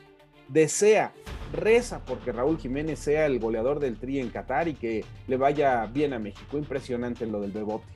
desea 0.49 1.13
reza 1.53 2.05
porque 2.05 2.33
Raúl 2.33 2.59
Jiménez 2.59 2.99
sea 2.99 3.27
el 3.27 3.39
goleador 3.39 3.81
del 3.81 3.99
Tri 3.99 4.21
en 4.21 4.31
Qatar 4.31 4.69
y 4.69 4.75
que 4.75 5.05
le 5.27 5.37
vaya 5.37 5.87
bien 5.87 6.13
a 6.13 6.19
México. 6.19 6.59
Impresionante 6.59 7.27
lo 7.27 7.41
del 7.41 7.53
Bebote. 7.53 7.87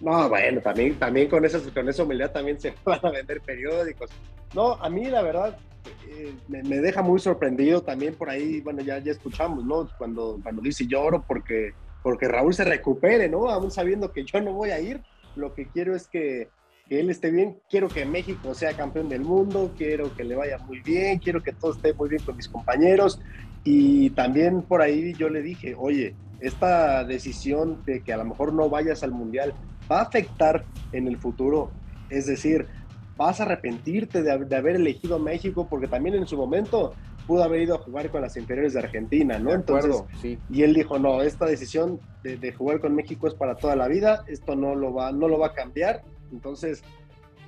No, 0.00 0.28
bueno, 0.28 0.60
también, 0.60 0.98
también 0.98 1.28
con, 1.28 1.42
con 1.74 1.88
esa 1.88 2.02
humildad 2.02 2.30
también 2.30 2.60
se 2.60 2.74
van 2.84 3.00
a 3.02 3.10
vender 3.10 3.40
periódicos. 3.40 4.10
No, 4.54 4.74
a 4.74 4.88
mí 4.88 5.06
la 5.06 5.22
verdad 5.22 5.58
eh, 6.08 6.34
me, 6.48 6.62
deja 6.62 7.02
muy 7.02 7.18
sorprendido 7.18 7.82
también 7.82 8.14
por 8.14 8.30
ahí, 8.30 8.60
bueno, 8.60 8.82
ya, 8.82 8.98
ya 8.98 9.12
escuchamos, 9.12 9.64
¿no? 9.64 9.88
Cuando, 9.98 10.38
cuando 10.42 10.62
dice 10.62 10.86
lloro 10.86 11.24
porque, 11.26 11.72
porque 12.02 12.28
Raúl 12.28 12.54
se 12.54 12.64
recupere, 12.64 13.28
¿no? 13.28 13.48
Aún 13.48 13.70
sabiendo 13.70 14.12
que 14.12 14.24
yo 14.24 14.40
no 14.40 14.52
voy 14.52 14.70
a 14.70 14.80
ir, 14.80 15.02
lo 15.36 15.54
que 15.54 15.66
quiero 15.68 15.94
es 15.94 16.08
que, 16.08 16.48
que 16.88 17.00
él 17.00 17.10
esté 17.10 17.30
bien, 17.30 17.58
quiero 17.68 17.88
que 17.88 18.06
México 18.06 18.54
sea 18.54 18.74
campeón 18.74 19.08
del 19.08 19.20
mundo, 19.20 19.74
quiero 19.76 20.14
que 20.16 20.24
le 20.24 20.34
vaya 20.34 20.58
muy 20.58 20.80
bien, 20.80 21.18
quiero 21.18 21.42
que 21.42 21.52
todo 21.52 21.72
esté 21.72 21.92
muy 21.92 22.08
bien 22.08 22.22
con 22.22 22.36
mis 22.36 22.48
compañeros. 22.48 23.20
Y 23.62 24.10
también 24.10 24.62
por 24.62 24.80
ahí 24.80 25.12
yo 25.14 25.28
le 25.28 25.42
dije, 25.42 25.74
oye, 25.76 26.14
esta 26.40 27.04
decisión 27.04 27.82
de 27.84 28.00
que 28.00 28.12
a 28.12 28.16
lo 28.16 28.24
mejor 28.24 28.52
no 28.52 28.70
vayas 28.70 29.02
al 29.02 29.12
mundial 29.12 29.52
va 29.90 30.00
a 30.00 30.02
afectar 30.04 30.64
en 30.92 31.08
el 31.08 31.18
futuro. 31.18 31.70
Es 32.08 32.26
decir, 32.26 32.66
vas 33.16 33.40
a 33.40 33.42
arrepentirte 33.42 34.22
de, 34.22 34.32
haber 34.32 34.76
elegido 34.76 35.18
México 35.18 35.66
porque 35.68 35.88
también 35.88 36.14
en 36.14 36.26
su 36.26 36.36
momento 36.36 36.94
pudo 37.28 37.44
haber 37.44 37.62
ido 37.62 37.76
a 37.76 37.78
jugar 37.78 38.10
con 38.10 38.22
las 38.22 38.36
inferiores 38.36 38.72
de 38.72 38.80
Argentina, 38.80 39.38
¿no? 39.38 39.52
Entonces, 39.52 40.02
sí. 40.20 40.36
y 40.50 40.62
él 40.64 40.74
dijo, 40.74 40.98
no, 40.98 41.22
esta 41.22 41.46
decisión 41.46 42.00
de, 42.24 42.36
de, 42.36 42.52
jugar 42.52 42.80
con 42.80 42.96
México 42.96 43.28
es 43.28 43.34
para 43.34 43.54
toda 43.54 43.76
la 43.76 43.86
vida, 43.86 44.24
esto 44.26 44.56
no 44.56 44.74
lo 44.74 44.92
va, 44.92 45.12
no 45.12 45.28
lo 45.28 45.38
va 45.38 45.48
a 45.48 45.52
cambiar 45.54 46.02
entonces, 46.32 46.82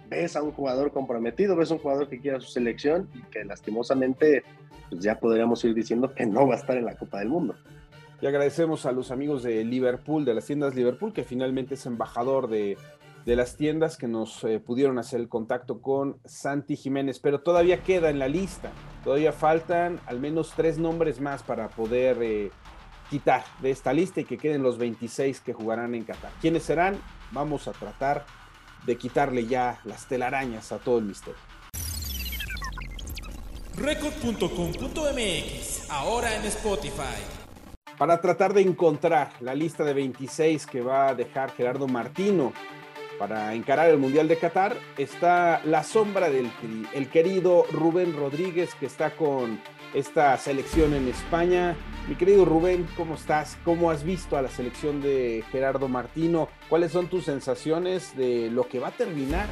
ves 0.08 0.36
a 0.36 0.42
un 0.42 0.52
jugador 0.52 0.92
comprometido, 0.92 1.56
ves 1.56 1.70
a 1.70 1.74
un 1.74 1.80
jugador 1.80 2.08
que 2.08 2.20
quiera 2.20 2.40
su 2.40 2.50
selección 2.50 3.08
y 3.14 3.22
que 3.30 3.44
lastimosamente 3.44 4.42
pues 4.88 5.02
ya 5.02 5.18
podríamos 5.18 5.64
ir 5.64 5.74
diciendo 5.74 6.12
que 6.14 6.26
no 6.26 6.46
va 6.46 6.54
a 6.54 6.58
estar 6.58 6.76
en 6.76 6.84
la 6.84 6.96
Copa 6.96 7.20
del 7.20 7.28
Mundo. 7.28 7.54
Y 8.20 8.26
agradecemos 8.26 8.84
a 8.86 8.92
los 8.92 9.10
amigos 9.10 9.42
de 9.42 9.64
Liverpool, 9.64 10.24
de 10.24 10.34
las 10.34 10.46
tiendas 10.46 10.74
Liverpool, 10.74 11.12
que 11.12 11.24
finalmente 11.24 11.74
es 11.74 11.86
embajador 11.86 12.50
de, 13.24 13.36
las 13.36 13.56
tiendas 13.56 13.96
que 13.96 14.08
nos 14.08 14.42
eh, 14.44 14.60
pudieron 14.60 14.98
hacer 14.98 15.20
el 15.20 15.28
contacto 15.28 15.80
con 15.80 16.18
Santi 16.24 16.76
Jiménez, 16.76 17.18
pero 17.18 17.40
todavía 17.40 17.82
queda 17.82 18.10
en 18.10 18.18
la 18.18 18.28
lista, 18.28 18.70
todavía 19.04 19.32
faltan 19.32 20.00
al 20.06 20.20
menos 20.20 20.52
tres 20.56 20.78
nombres 20.78 21.20
más 21.20 21.42
para 21.42 21.68
poder 21.68 22.18
eh, 22.22 22.50
quitar 23.10 23.44
de 23.60 23.70
esta 23.70 23.92
lista 23.92 24.20
y 24.20 24.24
que 24.24 24.38
queden 24.38 24.62
los 24.62 24.78
26 24.78 25.40
que 25.40 25.52
jugarán 25.52 25.94
en 25.94 26.04
Qatar. 26.04 26.32
¿Quiénes 26.40 26.62
serán? 26.62 26.98
Vamos 27.32 27.68
a 27.68 27.72
tratar 27.72 28.24
de 28.86 28.96
quitarle 28.96 29.46
ya 29.46 29.78
las 29.84 30.06
telarañas 30.06 30.72
a 30.72 30.78
todo 30.78 30.98
el 30.98 31.04
misterio. 31.04 31.38
Record.com.mx, 33.76 35.90
ahora 35.90 36.34
en 36.36 36.44
Spotify. 36.44 37.20
Para 37.98 38.20
tratar 38.20 38.54
de 38.54 38.62
encontrar 38.62 39.32
la 39.40 39.54
lista 39.54 39.84
de 39.84 39.94
26 39.94 40.66
que 40.66 40.80
va 40.80 41.08
a 41.08 41.14
dejar 41.14 41.52
Gerardo 41.52 41.86
Martino 41.86 42.52
para 43.20 43.52
encarar 43.52 43.90
el 43.90 43.98
Mundial 43.98 44.28
de 44.28 44.38
Qatar, 44.38 44.74
está 44.96 45.60
la 45.66 45.84
sombra 45.84 46.30
del 46.30 46.50
el 46.94 47.10
querido 47.10 47.66
Rubén 47.70 48.16
Rodríguez 48.16 48.74
que 48.74 48.86
está 48.86 49.10
con 49.10 49.60
esta 49.92 50.34
selección 50.38 50.94
en 50.94 51.06
España. 51.06 51.76
Mi 52.08 52.14
querido 52.14 52.46
Rubén, 52.46 52.88
¿cómo 52.96 53.16
estás? 53.16 53.58
¿Cómo 53.62 53.90
has 53.90 54.04
visto 54.04 54.38
a 54.38 54.42
la 54.42 54.48
selección 54.48 55.02
de 55.02 55.44
Gerardo 55.52 55.86
Martino? 55.86 56.48
¿Cuáles 56.70 56.92
son 56.92 57.08
tus 57.08 57.26
sensaciones 57.26 58.16
de 58.16 58.50
lo 58.50 58.66
que 58.66 58.78
va 58.78 58.88
a 58.88 58.92
terminar 58.92 59.46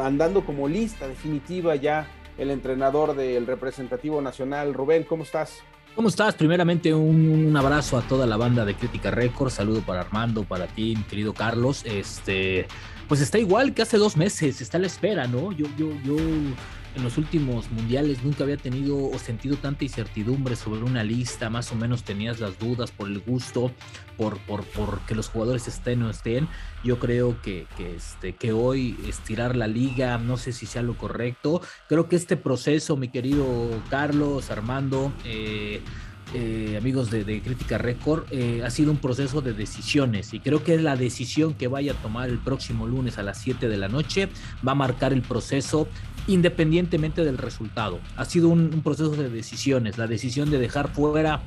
andando 0.00 0.46
como 0.46 0.68
lista 0.68 1.08
definitiva 1.08 1.74
ya 1.74 2.06
el 2.38 2.52
entrenador 2.52 3.16
del 3.16 3.46
representativo 3.46 4.20
nacional. 4.20 4.72
Rubén, 4.72 5.02
¿cómo 5.02 5.24
estás? 5.24 5.64
¿Cómo 5.94 6.08
estás? 6.08 6.34
Primeramente 6.34 6.92
un, 6.92 7.56
abrazo 7.56 7.96
a 7.96 8.02
toda 8.02 8.26
la 8.26 8.36
banda 8.36 8.64
de 8.64 8.74
Crítica 8.74 9.12
Record, 9.12 9.50
saludo 9.50 9.80
para 9.80 10.00
Armando, 10.00 10.42
para 10.42 10.66
ti, 10.66 10.96
querido 11.08 11.32
Carlos. 11.34 11.84
Este, 11.84 12.66
pues 13.06 13.20
está 13.20 13.38
igual 13.38 13.74
que 13.74 13.82
hace 13.82 13.96
dos 13.96 14.16
meses, 14.16 14.60
está 14.60 14.78
a 14.78 14.80
la 14.80 14.88
espera, 14.88 15.28
¿no? 15.28 15.52
Yo, 15.52 15.66
yo, 15.78 15.90
yo 16.02 16.16
en 16.94 17.02
los 17.02 17.18
últimos 17.18 17.70
mundiales 17.70 18.22
nunca 18.22 18.44
había 18.44 18.56
tenido 18.56 18.96
o 18.96 19.18
sentido 19.18 19.56
tanta 19.56 19.84
incertidumbre 19.84 20.56
sobre 20.56 20.82
una 20.82 21.02
lista, 21.02 21.50
más 21.50 21.72
o 21.72 21.74
menos 21.74 22.04
tenías 22.04 22.40
las 22.40 22.58
dudas 22.58 22.90
por 22.90 23.08
el 23.08 23.20
gusto, 23.20 23.72
por, 24.16 24.38
por, 24.38 25.00
que 25.06 25.14
los 25.14 25.28
jugadores 25.28 25.66
estén 25.68 26.02
o 26.02 26.10
estén. 26.10 26.48
Yo 26.84 26.98
creo 26.98 27.40
que, 27.42 27.66
que, 27.76 27.96
este, 27.96 28.34
que 28.34 28.52
hoy 28.52 28.96
estirar 29.08 29.56
la 29.56 29.66
liga, 29.66 30.18
no 30.18 30.36
sé 30.36 30.52
si 30.52 30.66
sea 30.66 30.82
lo 30.82 30.96
correcto. 30.96 31.60
Creo 31.88 32.08
que 32.08 32.16
este 32.16 32.36
proceso, 32.36 32.96
mi 32.96 33.08
querido 33.08 33.44
Carlos, 33.90 34.50
Armando, 34.50 35.12
eh, 35.24 35.82
eh, 36.34 36.76
amigos 36.76 37.10
de, 37.10 37.24
Crítica 37.42 37.78
Record, 37.78 38.24
eh, 38.32 38.62
ha 38.64 38.70
sido 38.70 38.90
un 38.90 38.96
proceso 38.96 39.40
de 39.40 39.52
decisiones 39.52 40.34
y 40.34 40.40
creo 40.40 40.64
que 40.64 40.76
la 40.78 40.96
decisión 40.96 41.54
que 41.54 41.68
vaya 41.68 41.92
a 41.92 41.94
tomar 41.94 42.28
el 42.28 42.38
próximo 42.38 42.88
lunes 42.88 43.18
a 43.18 43.22
las 43.22 43.38
7 43.38 43.68
de 43.68 43.76
la 43.76 43.88
noche 43.88 44.28
va 44.66 44.72
a 44.72 44.74
marcar 44.74 45.12
el 45.12 45.22
proceso 45.22 45.86
independientemente 46.26 47.24
del 47.24 47.38
resultado. 47.38 48.00
Ha 48.16 48.24
sido 48.24 48.48
un, 48.48 48.82
proceso 48.82 49.10
de 49.10 49.30
decisiones. 49.30 49.96
La 49.96 50.08
decisión 50.08 50.50
de 50.50 50.58
dejar 50.58 50.88
fuera 50.88 51.40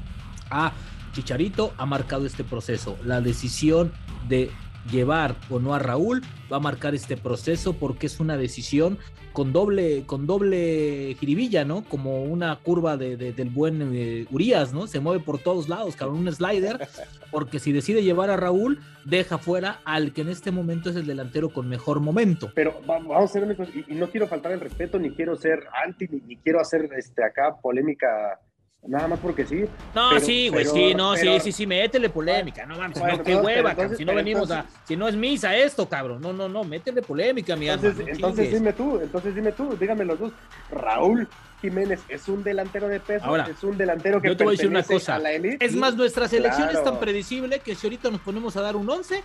a 0.49 0.71
Chicharito 1.13 1.73
ha 1.77 1.85
marcado 1.85 2.25
este 2.25 2.45
proceso. 2.45 2.97
La 3.03 3.19
decisión 3.19 3.91
de 4.29 4.51
llevar 4.91 5.35
o 5.49 5.59
no 5.59 5.73
a 5.73 5.79
Raúl 5.79 6.21
va 6.51 6.57
a 6.57 6.59
marcar 6.59 6.95
este 6.95 7.17
proceso 7.17 7.73
porque 7.73 8.07
es 8.07 8.19
una 8.19 8.37
decisión 8.37 8.97
con 9.37 9.53
doble, 9.53 10.03
con 10.07 10.25
doble 10.25 11.15
jiribilla, 11.19 11.63
¿no? 11.63 11.83
Como 11.83 12.23
una 12.23 12.55
curva 12.55 12.97
de, 12.97 13.17
del 13.17 13.49
buen 13.51 13.91
eh, 13.93 14.25
Urias, 14.31 14.73
¿no? 14.73 14.87
Se 14.87 14.99
mueve 14.99 15.23
por 15.23 15.37
todos 15.37 15.69
lados, 15.69 15.95
cabrón, 15.95 16.19
un 16.21 16.33
slider, 16.33 16.87
porque 17.31 17.59
si 17.59 17.71
decide 17.71 18.01
llevar 18.01 18.31
a 18.31 18.35
Raúl, 18.35 18.79
deja 19.05 19.37
fuera 19.37 19.79
al 19.85 20.11
que 20.11 20.21
en 20.21 20.29
este 20.29 20.49
momento 20.49 20.89
es 20.89 20.95
el 20.95 21.05
delantero 21.05 21.49
con 21.49 21.69
mejor 21.69 21.99
momento. 21.99 22.51
Pero 22.55 22.81
vamos 22.87 23.15
a 23.15 23.27
ser 23.27 23.55
y, 23.75 23.93
y 23.93 23.95
no 23.95 24.09
quiero 24.09 24.25
faltar 24.25 24.53
el 24.53 24.59
respeto, 24.59 24.97
ni 24.97 25.11
quiero 25.11 25.35
ser 25.35 25.67
anti, 25.85 26.07
ni, 26.07 26.19
ni 26.21 26.37
quiero 26.37 26.59
hacer 26.59 26.89
este 26.97 27.23
acá 27.23 27.57
polémica 27.61 28.39
Nada 28.87 29.07
más 29.09 29.19
porque 29.19 29.45
sí. 29.45 29.65
No, 29.93 30.17
sí, 30.19 30.47
güey, 30.47 30.65
sí, 30.65 30.95
no, 30.95 31.15
sí, 31.17 31.39
sí, 31.41 31.51
sí, 31.51 31.67
métele 31.67 32.09
polémica, 32.09 32.65
no 32.65 32.77
mames, 32.77 32.97
no, 32.97 33.23
qué 33.23 33.35
hueva, 33.35 33.75
si 33.95 34.05
no 34.05 34.15
venimos 34.15 34.49
a, 34.49 34.65
si 34.85 34.95
no 34.95 35.07
es 35.09 35.15
misa 35.15 35.55
esto, 35.55 35.89
cabrón, 35.89 36.21
no, 36.21 36.31
no, 36.31 36.47
no, 36.47 36.63
métele 36.63 37.01
polémica, 37.01 37.55
mi 37.57 37.69
entonces, 37.69 38.07
entonces 38.07 38.51
dime 38.53 38.71
tú, 38.71 38.99
entonces 39.01 39.35
dime 39.35 39.51
tú, 39.51 39.75
dígame 39.77 40.05
los 40.05 40.17
dos, 40.17 40.31
Raúl 40.71 41.27
Jiménez 41.61 41.99
es 42.07 42.29
un 42.29 42.43
delantero 42.43 42.87
de 42.87 43.01
peso, 43.01 43.25
Ahora, 43.25 43.47
es 43.49 43.61
un 43.61 43.77
delantero 43.77 44.21
que 44.21 44.29
yo 44.29 44.37
te 44.37 44.45
voy 44.45 44.53
a 44.53 44.55
decir 44.55 44.69
una 44.69 44.83
cosa, 44.83 45.19
es 45.31 45.75
más, 45.75 45.95
nuestra 45.95 46.29
selección 46.29 46.69
es 46.69 46.81
tan 46.81 46.97
predecible 46.99 47.59
que 47.59 47.75
si 47.75 47.87
ahorita 47.87 48.09
nos 48.09 48.21
ponemos 48.21 48.55
a 48.55 48.61
dar 48.61 48.77
un 48.77 48.89
11, 48.89 49.21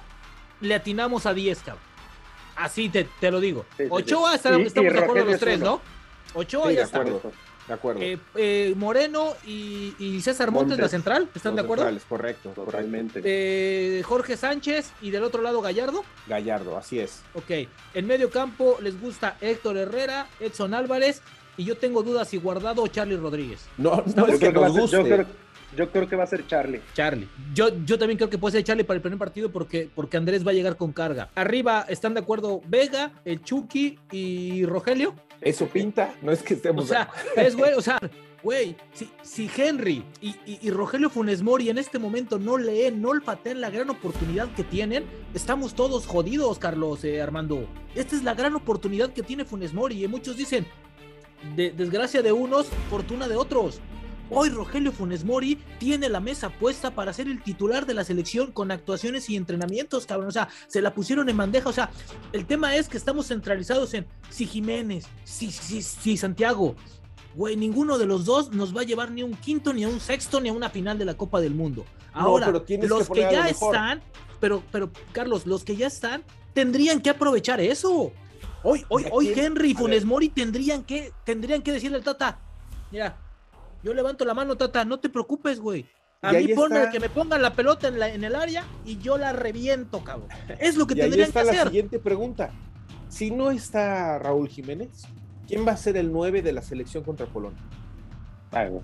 le 0.61 0.75
atinamos 0.75 1.27
a 1.27 1.35
10, 1.35 1.59
cabrón. 1.61 1.85
Así 2.57 2.89
te, 2.89 3.05
te 3.05 3.31
lo 3.31 3.41
digo. 3.41 3.65
Ochoa, 3.89 4.35
estamos 4.35 4.75
de 4.75 4.89
acuerdo 4.89 5.25
los 5.25 5.41
tres, 5.41 5.61
¿no? 5.61 5.81
Ochoa 6.35 6.73
ya 6.73 6.83
está. 6.83 7.05
De 7.73 7.77
acuerdo. 7.77 8.03
Eh, 8.03 8.19
eh, 8.37 8.75
Moreno 8.77 9.33
y, 9.47 10.21
César 10.21 10.51
Montes, 10.51 10.79
la 10.79 10.91
central, 10.91 11.31
¿están 11.35 11.55
de 11.57 11.63
acuerdo? 11.63 11.85
Centrales, 11.85 12.05
correcto, 12.07 12.51
totalmente. 12.51 13.23
Eh, 13.25 14.03
Jorge 14.03 14.37
Sánchez 14.37 14.93
y 15.01 15.11
del 15.11 15.23
otro 15.25 15.41
lado 15.41 15.63
Gallardo. 15.63 16.05
Gallardo, 16.27 16.77
así 16.77 16.99
es. 16.99 17.23
Ok. 17.33 17.67
En 17.95 18.07
medio 18.07 18.29
campo 18.29 18.77
les 18.83 19.01
gusta 19.01 19.39
Héctor 19.41 19.79
Herrera, 19.79 20.27
Edson 20.39 20.75
Álvarez 20.75 21.23
y 21.57 21.65
yo 21.65 21.79
tengo 21.79 22.03
dudas 22.03 22.29
si 22.29 22.37
Guardado 22.37 22.83
o 22.83 22.89
Charlie 22.89 23.17
Rodríguez. 23.17 23.67
No, 23.79 24.05
no 24.15 24.27
es 24.27 24.39
que 24.39 24.53
nos 24.53 24.71
guste. 24.71 25.27
Yo 25.75 25.91
creo, 25.91 26.07
que 26.07 26.17
va 26.17 26.25
a 26.25 26.27
ser 26.27 26.47
Charlie. 26.47 26.83
Charlie. 26.93 27.27
Yo, 27.55 27.71
yo 27.87 27.99
también 27.99 28.19
creo 28.19 28.29
que 28.29 28.37
puede 28.37 28.53
ser 28.53 28.65
Charlie 28.65 28.85
para 28.85 28.97
el 28.97 29.01
primer 29.01 29.19
partido 29.19 29.51
porque, 29.51 29.89
porque 29.95 30.19
Andrés 30.19 30.47
va 30.47 30.51
a 30.51 30.55
llegar 30.55 30.77
con 30.77 30.93
carga. 30.93 31.31
Arriba 31.35 31.87
están 31.89 32.13
de 32.13 32.21
acuerdo 32.21 32.61
Vega, 32.69 33.13
el 33.25 33.43
Chucky 33.43 33.99
y 34.11 34.67
Rogelio. 34.67 35.15
Eso 35.43 35.67
pinta, 35.67 36.15
no 36.23 36.33
es 36.33 36.43
que 36.43 36.55
estemos. 36.55 36.85
O 36.85 36.89
sea, 36.89 37.09
es 37.37 37.57
güey, 37.57 37.75
o 37.75 37.83
sea, 37.83 37.99
güey, 38.43 38.77
si, 38.93 39.11
si 39.23 39.51
Henry 39.55 40.05
y, 40.21 40.71
Rogelio 40.71 41.11
Funes 41.11 41.43
Mori 41.43 41.69
en 41.69 41.79
este 41.79 41.99
momento 41.99 42.39
no 42.39 42.59
leen, 42.59 43.03
no 43.03 43.11
olfatean 43.11 43.61
la 43.61 43.71
gran 43.71 43.91
oportunidad 43.91 44.53
que 44.55 44.63
tienen, 44.63 45.05
estamos 45.35 45.75
todos 45.75 46.07
jodidos, 46.07 46.59
Carlos 46.59 47.03
eh, 47.05 47.21
Armando. 47.21 47.67
Esta 47.95 48.17
es 48.17 48.23
la 48.23 48.35
gran 48.35 48.55
oportunidad 48.55 49.13
que 49.13 49.23
tiene 49.23 49.45
Funes 49.45 49.75
Mori. 49.75 50.05
Y 50.05 50.09
muchos 50.09 50.37
dicen, 50.37 50.67
de, 51.57 51.73
desgracia 51.73 52.23
de 52.23 52.33
unos, 52.33 52.69
fortuna 52.89 53.27
de 53.27 53.37
otros. 53.37 53.81
Hoy 54.31 54.49
Rogelio 54.49 54.93
Funes 54.93 55.25
Mori 55.25 55.57
tiene 55.79 56.09
la 56.09 56.21
mesa 56.21 56.49
puesta 56.49 56.93
para 56.93 57.13
ser 57.13 57.29
el 57.29 57.43
titular 57.43 57.87
de 57.87 57.95
la 57.95 58.05
selección 58.05 58.51
con 58.53 58.71
actuaciones 58.71 59.29
y 59.29 59.37
entrenamientos, 59.37 60.07
cabrón. 60.07 60.29
O 60.29 60.33
sea, 60.33 60.49
se 60.69 60.81
la 60.81 60.95
pusieron 60.95 61.29
en 61.29 61.37
bandeja. 61.37 61.69
O 61.69 61.73
sea, 61.73 61.91
el 62.33 62.47
tema 62.47 62.75
es 62.77 62.89
que 62.89 62.97
estamos 62.97 63.29
centralizados 63.29 63.93
en 63.95 64.07
si 64.31 64.47
Jiménez, 64.47 65.07
si, 65.25 65.51
si, 65.51 65.83
si 65.83 66.17
Santiago. 66.17 66.77
Güey, 67.35 67.57
ninguno 67.57 67.99
de 67.99 68.07
los 68.07 68.25
dos 68.25 68.53
nos 68.53 68.77
va 68.77 68.83
a 68.83 68.85
llevar 68.85 69.11
ni 69.11 69.23
a 69.23 69.25
un 69.25 69.35
quinto, 69.35 69.73
ni 69.73 69.85
a 69.85 69.89
un 69.89 70.01
sexto, 70.01 70.41
ni 70.41 70.49
a 70.49 70.53
una 70.53 70.71
final 70.71 70.99
de 70.99 71.05
la 71.05 71.15
Copa 71.15 71.41
del 71.41 71.55
Mundo. 71.55 71.85
Ahora, 72.13 72.51
los 72.51 72.63
que, 72.63 73.21
ya 73.21 73.49
están, 73.49 74.03
pero, 74.39 74.63
pero 74.71 74.91
Carlos, 75.13 75.47
los 75.47 75.65
que 75.65 75.77
ya 75.77 75.87
están, 75.87 76.25
tendrían 76.53 77.01
que 77.01 77.11
aprovechar 77.11 77.61
eso. 77.61 78.13
Hoy, 78.63 78.85
hoy, 78.89 79.07
hoy 79.11 79.33
Henry 79.35 79.71
y 79.71 79.75
Funes 79.75 80.05
Mori 80.05 80.29
tendrían 80.29 80.85
que, 80.85 81.13
tendrían 81.25 81.63
que 81.63 81.73
decirle 81.73 81.97
al 81.97 82.05
Tata, 82.05 82.39
mira, 82.91 83.19
yo 83.83 83.95
levanto 83.95 84.25
la 84.25 84.35
mano, 84.35 84.57
Tata, 84.57 84.85
no 84.85 85.01
te 85.01 85.09
preocupes, 85.09 85.61
güey. 85.61 85.87
A 86.23 86.33
mí 86.33 86.49
pone 86.55 86.89
que 86.91 87.01
me 87.01 87.09
pongan 87.09 87.43
la 87.43 87.53
pelota 87.53 87.89
en, 87.89 87.99
la, 87.99 88.09
en 88.09 88.23
el 88.23 88.37
área 88.37 88.65
y 88.85 88.99
yo 88.99 89.19
la 89.19 89.33
reviento, 89.33 90.05
cabrón. 90.05 90.29
Es 90.61 90.77
lo 90.77 90.87
que 90.87 90.95
y 90.95 90.99
tendrían 90.99 91.25
ahí 91.25 91.29
está 91.29 91.43
la 91.43 91.65
siguiente 91.65 91.99
pregunta. 91.99 92.53
Si 93.09 93.31
no 93.31 93.51
está 93.51 94.19
Raúl 94.19 94.49
Jiménez, 94.49 95.03
¿quién 95.49 95.67
va 95.67 95.73
a 95.73 95.77
ser 95.77 95.97
el 95.97 96.13
9 96.13 96.43
de 96.43 96.53
la 96.53 96.63
selección 96.63 97.03
contra 97.03 97.27
Polonia? 97.27 97.61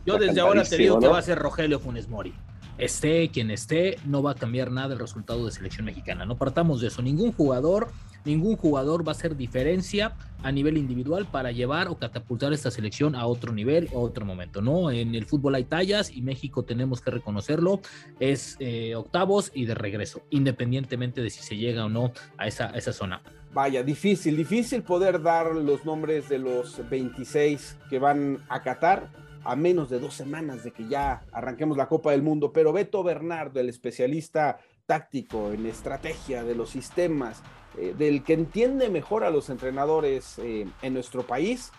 yo 0.07 0.19
desde 0.19 0.41
ahora 0.41 0.65
te 0.65 0.79
digo 0.79 0.99
que 0.99 1.09
va 1.09 1.19
a 1.19 1.23
ser 1.23 1.39
Rogelio 1.39 1.79
Funes 1.79 2.09
Mori. 2.09 2.35
Esté 2.79 3.29
quien 3.31 3.51
esté, 3.51 3.99
no 4.05 4.23
va 4.23 4.33
a 4.33 4.35
cambiar 4.35 4.71
nada 4.71 4.95
el 4.95 5.01
resultado 5.01 5.45
de 5.45 5.53
selección 5.53 5.85
mexicana. 5.85 6.25
No 6.25 6.39
partamos 6.39 6.81
de 6.81 6.89
eso. 6.89 7.03
Ningún 7.03 7.33
jugador 7.33 7.93
Ningún 8.29 8.57
jugador 8.57 9.09
va 9.09 9.13
a 9.13 9.15
hacer 9.15 9.39
diferencia 9.39 10.15
a 10.43 10.53
nivel 10.53 10.77
individual 10.77 11.25
para 11.25 11.51
llevar 11.51 11.89
o 11.89 11.97
catapultar 11.97 12.53
esta 12.53 12.71
selección 12.71 13.15
a 13.15 13.25
otro 13.25 13.55
nivel 13.55 13.89
o 13.95 14.03
otro 14.03 14.27
momento, 14.27 14.61
¿no? 14.61 14.91
En 14.91 15.15
el 15.15 15.25
fútbol 15.25 15.55
hay 15.55 15.65
tallas 15.65 16.11
y 16.11 16.21
México 16.21 16.63
tenemos 16.63 17.01
que 17.01 17.11
reconocerlo, 17.11 17.81
es 18.21 18.57
eh, 18.61 18.95
octavos 18.97 19.51
y 19.55 19.65
de 19.65 19.75
regreso, 19.75 20.21
independientemente 20.29 21.23
de 21.23 21.31
si 21.31 21.43
se 21.43 21.57
llega 21.57 21.87
o 21.87 21.89
no 21.89 22.13
a 22.37 22.47
esa, 22.47 22.67
esa 22.77 22.93
zona. 22.93 23.23
Vaya, 23.55 23.83
difícil, 23.83 24.37
difícil 24.37 24.83
poder 24.83 25.23
dar 25.23 25.55
los 25.57 25.87
nombres 25.87 26.29
de 26.29 26.39
los 26.39 26.87
26 26.87 27.79
que 27.89 27.99
van 27.99 28.45
a 28.51 28.61
Qatar 28.61 29.09
a 29.43 29.57
menos 29.57 29.89
de 29.89 30.01
dos 30.01 30.13
semanas 30.13 30.65
de 30.65 30.73
que 30.73 30.87
ya 30.87 31.23
arranquemos 31.33 31.79
la 31.79 31.89
Copa 31.89 32.11
del 32.11 32.23
Mundo, 32.23 32.53
pero 32.53 32.75
Beto 32.75 33.03
Bernardo, 33.03 33.59
el 33.59 33.71
especialista 33.71 34.59
táctico 34.89 35.53
en 35.53 35.67
estrategia 35.67 36.43
de 36.45 36.55
los 36.55 36.71
sistemas, 36.71 37.43
eh, 37.77 37.95
del 37.97 38.25
que 38.25 38.33
entiende 38.33 38.89
mejor 38.89 39.23
a 39.23 39.31
los 39.31 39.51
entrenadores 39.51 40.39
eh, 40.39 40.67
en 40.81 40.95
nuestro 40.95 41.27
país, 41.27 41.71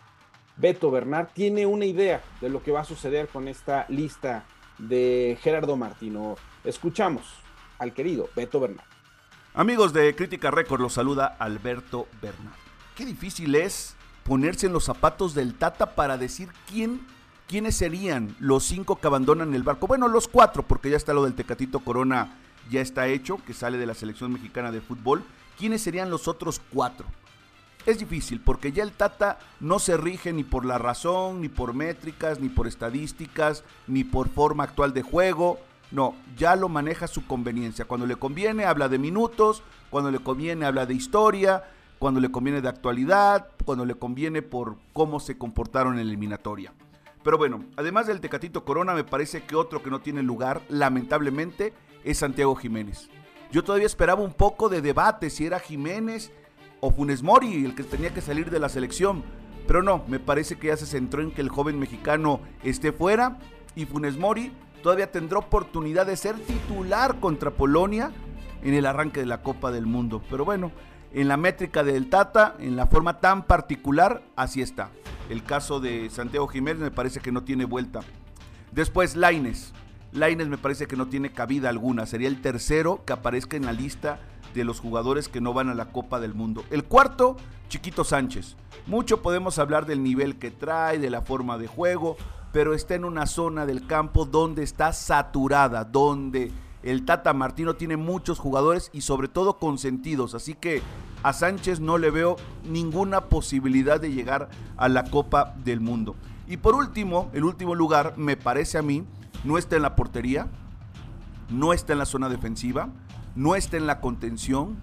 Beto 0.58 0.92
Bernard, 0.92 1.30
tiene 1.34 1.66
una 1.66 1.86
idea 1.86 2.22
de 2.40 2.50
lo 2.50 2.62
que 2.62 2.72
va 2.72 2.82
a 2.82 2.86
suceder 2.86 3.28
con 3.28 3.48
esta 3.48 3.88
lista 3.90 4.46
de 4.78 5.40
Gerardo 5.42 5.76
Martino. 5.76 6.36
Escuchamos 6.64 7.24
al 7.80 7.94
querido 7.94 8.30
Beto 8.36 8.60
Bernard. 8.60 8.86
Amigos 9.56 9.92
de 9.92 10.16
Crítica 10.16 10.52
Record, 10.52 10.82
los 10.82 10.94
saluda 10.94 11.36
Alberto 11.40 12.08
Bernard. 12.22 12.54
Qué 12.96 13.06
difícil 13.06 13.56
es 13.56 13.96
ponerse 14.24 14.68
en 14.68 14.74
los 14.74 14.84
zapatos 14.84 15.34
del 15.34 15.56
Tata 15.56 15.96
para 15.96 16.20
decir 16.20 16.50
quién, 16.68 17.02
quiénes 17.48 17.76
serían 17.76 18.36
los 18.40 18.66
cinco 18.66 18.98
que 18.98 19.08
abandonan 19.08 19.56
el 19.56 19.64
barco. 19.64 19.88
Bueno, 19.88 20.08
los 20.08 20.28
cuatro, 20.28 20.62
porque 20.62 20.92
ya 20.92 20.98
está 20.98 21.14
lo 21.14 21.24
del 21.24 21.34
Tecatito 21.34 21.80
Corona, 21.80 22.38
ya 22.70 22.82
está 22.82 23.08
hecho, 23.08 23.40
que 23.46 23.54
sale 23.54 23.78
de 23.78 23.86
la 23.86 23.94
selección 23.94 24.32
mexicana 24.32 24.72
de 24.72 24.82
fútbol. 24.82 25.24
¿quiénes 25.60 25.82
serían 25.82 26.10
los 26.10 26.28
otros 26.30 26.62
cuatro? 26.72 27.06
Es 27.86 28.00
difícil 28.00 28.40
porque 28.40 28.72
ya 28.72 28.84
el 28.84 28.94
Tata 28.94 29.40
no 29.60 29.80
se 29.80 29.98
rige 29.98 30.32
ni 30.32 30.44
por 30.44 30.66
la 30.66 30.78
razón, 30.78 31.42
ni 31.42 31.50
por 31.50 31.74
métricas, 31.74 32.40
ni 32.40 32.50
por 32.50 32.66
estadísticas, 32.66 33.64
ni 33.88 34.04
por 34.04 34.30
forma 34.30 34.64
actual 34.64 34.94
de 34.94 35.02
juego. 35.02 35.60
No, 35.92 36.16
ya 36.38 36.56
lo 36.56 36.70
maneja 36.70 37.08
su 37.08 37.26
conveniencia. 37.26 37.86
Cuando 37.86 38.06
le 38.06 38.16
conviene 38.16 38.66
habla 38.66 38.90
de 38.90 39.00
minutos, 39.00 39.64
cuando 39.90 40.12
le 40.12 40.20
conviene 40.20 40.66
habla 40.66 40.86
de 40.86 40.94
historia, 40.94 41.64
cuando 42.00 42.20
le 42.20 42.32
conviene 42.32 42.62
de 42.62 42.70
actualidad, 42.70 43.48
cuando 43.66 43.86
le 43.86 43.96
conviene 43.96 44.42
por 44.42 44.78
cómo 44.94 45.20
se 45.20 45.38
comportaron 45.38 45.94
en 45.94 46.06
la 46.06 46.12
eliminatoria. 46.12 46.74
Pero 47.24 47.38
bueno, 47.38 47.66
además 47.76 48.08
del 48.08 48.22
Tecatito 48.22 48.64
Corona, 48.64 48.94
me 48.94 49.04
parece 49.04 49.44
que 49.44 49.56
otro 49.56 49.84
que 49.84 49.90
no 49.90 50.00
tiene 50.00 50.24
lugar, 50.24 50.62
lamentablemente, 50.70 51.74
es 52.04 52.18
Santiago 52.18 52.56
Jiménez. 52.56 53.10
Yo 53.52 53.64
todavía 53.64 53.88
esperaba 53.88 54.22
un 54.22 54.34
poco 54.34 54.70
de 54.70 54.82
debate 54.82 55.30
si 55.30 55.46
era 55.46 55.60
Jiménez 55.60 56.32
o 56.82 56.92
Funes 56.92 57.24
Mori, 57.24 57.66
el 57.66 57.76
que 57.76 57.84
tenía 57.84 58.14
que 58.14 58.22
salir 58.22 58.50
de 58.50 58.60
la 58.60 58.70
selección. 58.70 59.24
Pero 59.68 59.84
no, 59.84 60.04
me 60.08 60.20
parece 60.20 60.58
que 60.58 60.68
ya 60.68 60.78
se 60.78 60.86
centró 60.86 61.22
en 61.22 61.32
que 61.32 61.42
el 61.42 61.50
joven 61.50 61.80
mexicano 61.80 62.42
esté 62.64 62.92
fuera 62.92 63.40
y 63.76 63.86
Funes 63.86 64.18
Mori 64.18 64.52
todavía 64.82 65.12
tendrá 65.12 65.40
oportunidad 65.40 66.06
de 66.06 66.16
ser 66.16 66.36
titular 66.40 67.20
contra 67.20 67.52
Polonia 67.52 68.12
en 68.64 68.74
el 68.74 68.86
arranque 68.86 69.20
de 69.20 69.26
la 69.26 69.42
Copa 69.42 69.72
del 69.72 69.86
Mundo. 69.86 70.22
Pero 70.30 70.46
bueno, 70.46 70.72
en 71.14 71.28
la 71.28 71.38
métrica 71.38 71.84
del 71.84 72.10
Tata, 72.10 72.56
en 72.60 72.76
la 72.76 72.88
forma 72.88 73.20
tan 73.20 73.44
particular, 73.44 74.22
así 74.36 74.62
está. 74.62 74.90
El 75.30 75.44
caso 75.44 75.80
de 75.80 76.10
Santiago 76.10 76.48
Jiménez 76.48 76.82
me 76.82 76.92
parece 76.92 77.20
que 77.20 77.32
no 77.32 77.44
tiene 77.44 77.66
vuelta. 77.66 78.02
Después, 78.72 79.16
Laines. 79.16 79.74
Laines 80.12 80.48
me 80.48 80.58
parece 80.58 80.88
que 80.88 80.96
no 80.96 81.08
tiene 81.08 81.32
cabida 81.32 81.70
alguna. 81.70 82.06
Sería 82.06 82.28
el 82.28 82.42
tercero 82.42 83.04
que 83.06 83.14
aparezca 83.14 83.58
en 83.58 83.66
la 83.66 83.74
lista 83.74 84.20
de 84.54 84.64
los 84.64 84.80
jugadores 84.80 85.30
que 85.30 85.42
no 85.42 85.54
van 85.54 85.70
a 85.70 85.76
la 85.76 85.92
Copa 85.92 86.20
del 86.20 86.34
Mundo. 86.34 86.64
El 86.72 86.84
cuarto, 86.84 87.38
Chiquito 87.68 88.04
Sánchez. 88.04 88.56
Mucho 88.88 89.22
podemos 89.22 89.60
hablar 89.60 89.86
del 89.86 90.04
nivel 90.04 90.38
que 90.38 90.52
trae, 90.52 90.98
de 90.98 91.10
la 91.10 91.22
forma 91.22 91.58
de 91.58 91.68
juego, 91.68 92.18
pero 92.52 92.74
está 92.74 92.96
en 92.96 93.06
una 93.06 93.28
zona 93.28 93.66
del 93.66 93.86
campo 93.86 94.26
donde 94.26 94.64
está 94.64 94.92
saturada, 94.94 95.84
donde 95.84 96.52
el 96.82 97.06
Tata 97.06 97.34
Martino 97.34 97.76
tiene 97.76 97.98
muchos 97.98 98.40
jugadores 98.40 98.90
y 98.94 99.02
sobre 99.02 99.28
todo 99.28 99.60
consentidos. 99.60 100.34
Así 100.34 100.56
que 100.56 100.82
a 101.22 101.34
Sánchez 101.34 101.80
no 101.80 101.98
le 101.98 102.10
veo 102.10 102.38
ninguna 102.64 103.26
posibilidad 103.26 104.00
de 104.00 104.12
llegar 104.12 104.50
a 104.78 104.90
la 104.90 105.04
Copa 105.04 105.54
del 105.64 105.82
Mundo. 105.82 106.16
Y 106.48 106.58
por 106.58 106.74
último, 106.74 107.30
el 107.34 107.44
último 107.44 107.76
lugar, 107.76 108.16
me 108.18 108.36
parece 108.36 108.80
a 108.80 108.82
mí, 108.82 109.04
no 109.44 109.58
está 109.58 109.76
en 109.76 109.82
la 109.82 109.96
portería, 109.96 110.48
no 111.50 111.74
está 111.74 111.94
en 111.94 112.00
la 112.00 112.06
zona 112.06 112.30
defensiva, 112.30 112.90
no 113.36 113.56
está 113.56 113.78
en 113.78 113.88
la 113.88 114.02
contención. 114.02 114.78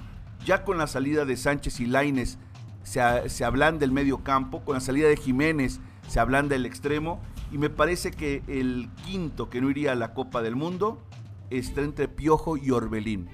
Ya 0.45 0.65
con 0.65 0.79
la 0.79 0.87
salida 0.87 1.25
de 1.25 1.37
Sánchez 1.37 1.81
y 1.81 1.87
Laines 1.87 2.39
se, 2.83 3.29
se 3.29 3.45
hablan 3.45 3.79
del 3.79 3.93
medio 3.93 4.23
campo, 4.23 4.65
con 4.65 4.75
la 4.75 4.81
salida 4.81 5.09
de 5.09 5.17
Jiménez 5.17 5.81
se 6.09 6.21
hablan 6.21 6.49
del 6.49 6.67
extremo. 6.67 7.21
Y 7.53 7.59
me 7.59 7.71
parece 7.71 8.11
que 8.11 8.43
el 8.49 8.91
quinto 9.05 9.49
que 9.51 9.61
no 9.61 9.71
iría 9.71 9.93
a 9.93 9.97
la 9.97 10.15
Copa 10.15 10.43
del 10.43 10.57
Mundo 10.57 11.03
está 11.51 11.83
entre 11.83 12.09
Piojo 12.09 12.57
y 12.57 12.71
Orbelín. 12.71 13.29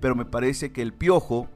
Pero 0.00 0.16
me 0.16 0.24
parece 0.24 0.72
que 0.72 0.82
el 0.82 0.92
Piojo 0.92 1.48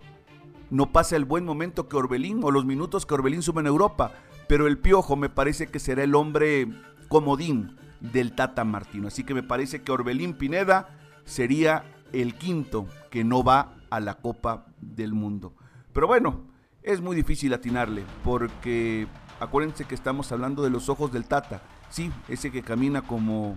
no 0.70 0.92
pasa 0.92 1.16
el 1.16 1.24
buen 1.24 1.44
momento 1.44 1.88
que 1.88 1.96
Orbelín 1.96 2.40
o 2.44 2.50
los 2.50 2.64
minutos 2.64 3.06
que 3.06 3.14
Orbelín 3.14 3.42
sube 3.42 3.60
en 3.60 3.66
Europa. 3.66 4.12
Pero 4.48 4.66
el 4.68 4.78
Piojo 4.78 5.16
me 5.16 5.28
parece 5.28 5.66
que 5.66 5.80
será 5.80 6.04
el 6.04 6.14
hombre 6.14 6.68
comodín 7.08 7.76
del 8.00 8.34
Tata 8.34 8.64
Martino. 8.64 9.08
Así 9.08 9.24
que 9.24 9.34
me 9.34 9.42
parece 9.42 9.82
que 9.82 9.92
Orbelín 9.92 10.34
Pineda 10.34 10.88
sería 11.24 11.84
el 12.12 12.34
quinto 12.34 12.86
que 13.10 13.24
no 13.24 13.42
va 13.42 13.74
a 13.90 14.00
la 14.00 14.14
Copa 14.14 14.66
del 14.80 15.12
Mundo. 15.12 15.54
Pero 15.92 16.06
bueno, 16.06 16.42
es 16.82 17.00
muy 17.00 17.16
difícil 17.16 17.52
atinarle 17.52 18.04
porque 18.22 19.06
acuérdense 19.40 19.84
que 19.84 19.94
estamos 19.94 20.30
hablando 20.32 20.62
de 20.62 20.70
los 20.70 20.88
ojos 20.88 21.12
del 21.12 21.26
Tata. 21.26 21.62
Sí, 21.90 22.10
ese 22.28 22.50
que 22.50 22.62
camina 22.62 23.02
como, 23.02 23.54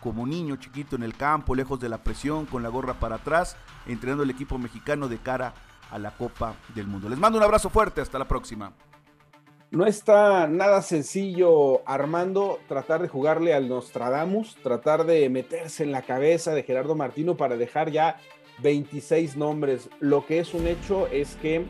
como 0.00 0.26
niño 0.26 0.56
chiquito 0.56 0.96
en 0.96 1.02
el 1.02 1.14
campo, 1.14 1.54
lejos 1.54 1.80
de 1.80 1.88
la 1.88 2.02
presión, 2.02 2.46
con 2.46 2.62
la 2.62 2.68
gorra 2.68 2.94
para 2.94 3.16
atrás, 3.16 3.56
entrenando 3.86 4.22
el 4.22 4.30
equipo 4.30 4.58
mexicano 4.58 5.08
de 5.08 5.18
cara 5.18 5.54
a 5.90 5.98
la 5.98 6.10
Copa 6.10 6.54
del 6.74 6.86
Mundo. 6.86 7.08
Les 7.08 7.18
mando 7.18 7.38
un 7.38 7.44
abrazo 7.44 7.70
fuerte, 7.70 8.00
hasta 8.00 8.18
la 8.18 8.28
próxima. 8.28 8.72
No 9.70 9.84
está 9.84 10.46
nada 10.46 10.80
sencillo, 10.80 11.86
Armando, 11.86 12.58
tratar 12.68 13.02
de 13.02 13.08
jugarle 13.08 13.52
al 13.52 13.68
Nostradamus, 13.68 14.56
tratar 14.62 15.04
de 15.04 15.28
meterse 15.28 15.84
en 15.84 15.92
la 15.92 16.00
cabeza 16.00 16.54
de 16.54 16.62
Gerardo 16.62 16.94
Martino 16.94 17.36
para 17.36 17.58
dejar 17.58 17.90
ya 17.90 18.16
26 18.62 19.36
nombres. 19.36 19.90
Lo 20.00 20.24
que 20.24 20.38
es 20.38 20.54
un 20.54 20.66
hecho 20.66 21.06
es 21.08 21.36
que 21.36 21.66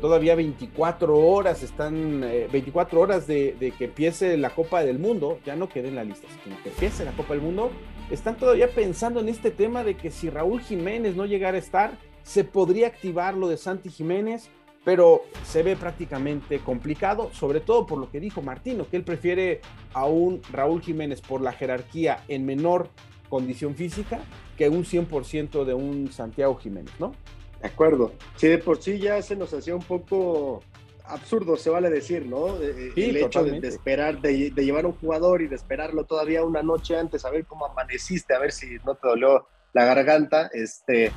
todavía 0.00 0.34
24 0.34 1.16
horas 1.16 1.62
están, 1.62 2.20
24 2.20 2.98
eh, 2.98 3.02
horas 3.02 3.28
de, 3.28 3.54
de, 3.60 3.70
que 3.70 3.84
empiece 3.84 4.36
la 4.36 4.50
Copa 4.50 4.82
del 4.82 4.98
Mundo, 4.98 5.38
ya 5.46 5.54
no 5.54 5.68
quede 5.68 5.86
en 5.86 5.94
la 5.94 6.02
lista, 6.02 6.26
sino 6.42 6.60
que 6.64 6.70
empiece 6.70 7.04
la 7.04 7.12
Copa 7.12 7.34
del 7.34 7.42
Mundo, 7.44 7.70
están 8.10 8.38
todavía 8.38 8.74
pensando 8.74 9.20
en 9.20 9.28
este 9.28 9.52
tema 9.52 9.84
de 9.84 9.96
que 9.96 10.10
si 10.10 10.30
Raúl 10.30 10.62
Jiménez 10.62 11.14
no 11.14 11.26
llegara 11.26 11.56
a 11.56 11.60
estar, 11.60 11.92
se 12.24 12.42
podría 12.42 12.88
activar 12.88 13.36
lo 13.36 13.46
de 13.46 13.56
Santi 13.56 13.88
Jiménez 13.88 14.50
pero 14.84 15.22
se 15.44 15.62
ve 15.62 15.76
prácticamente 15.76 16.60
complicado, 16.60 17.30
sobre 17.32 17.60
todo 17.60 17.86
por 17.86 17.98
lo 17.98 18.10
que 18.10 18.20
dijo 18.20 18.42
Martino, 18.42 18.88
que 18.88 18.96
él 18.96 19.04
prefiere 19.04 19.60
a 19.92 20.06
un 20.06 20.40
Raúl 20.50 20.80
Jiménez 20.80 21.20
por 21.20 21.40
la 21.40 21.52
jerarquía 21.52 22.24
en 22.28 22.46
menor 22.46 22.88
condición 23.28 23.74
física 23.74 24.20
que 24.56 24.68
un 24.68 24.84
100% 24.84 25.64
de 25.64 25.74
un 25.74 26.12
Santiago 26.12 26.56
Jiménez, 26.56 26.92
¿no? 26.98 27.14
De 27.62 27.68
acuerdo. 27.68 28.12
Sí, 28.36 28.48
de 28.48 28.58
por 28.58 28.82
sí 28.82 28.98
ya 28.98 29.20
se 29.22 29.36
nos 29.36 29.52
hacía 29.52 29.74
un 29.74 29.82
poco 29.82 30.62
absurdo, 31.04 31.56
se 31.56 31.70
vale 31.70 31.90
decir, 31.90 32.26
¿no? 32.26 32.56
el 32.56 33.16
hecho 33.16 33.42
de, 33.42 33.58
esperar, 33.66 34.20
de, 34.20 34.50
de, 34.50 34.64
llevar 34.64 34.86
un 34.86 34.92
jugador 34.92 35.42
y 35.42 35.48
de 35.48 35.56
esperarlo 35.56 36.04
todavía 36.04 36.44
una 36.44 36.62
noche 36.62 36.96
antes, 36.96 37.24
a 37.24 37.30
ver 37.30 37.46
cómo 37.46 37.66
amaneciste, 37.66 38.34
a 38.34 38.38
ver 38.38 38.52
si 38.52 38.76
no 38.86 38.94
te 38.94 39.08
dolió 39.08 39.46
la 39.72 39.84
garganta, 39.84 40.50
este, 40.52 41.12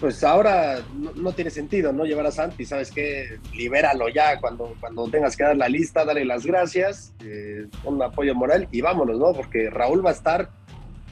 pues 0.00 0.24
ahora 0.24 0.80
no, 1.14 1.32
tiene 1.32 1.50
sentido, 1.50 1.92
¿no? 1.92 2.06
Llevar 2.06 2.26
a 2.26 2.30
Santi, 2.30 2.64
¿sabes 2.64 2.90
qué? 2.90 3.38
Libéralo 3.54 4.08
ya 4.08 4.40
cuando, 4.40 4.74
cuando 4.80 5.06
tengas 5.08 5.36
que 5.36 5.44
dar 5.44 5.56
la 5.56 5.68
lista, 5.68 6.06
dale 6.06 6.24
las 6.24 6.46
gracias, 6.46 7.12
eh, 7.22 7.66
un 7.84 8.02
apoyo 8.02 8.34
moral 8.34 8.66
y 8.72 8.80
vámonos, 8.80 9.18
¿no? 9.18 9.34
Porque 9.34 9.68
Raúl 9.68 10.04
va 10.04 10.10
a 10.10 10.14
estar 10.14 10.50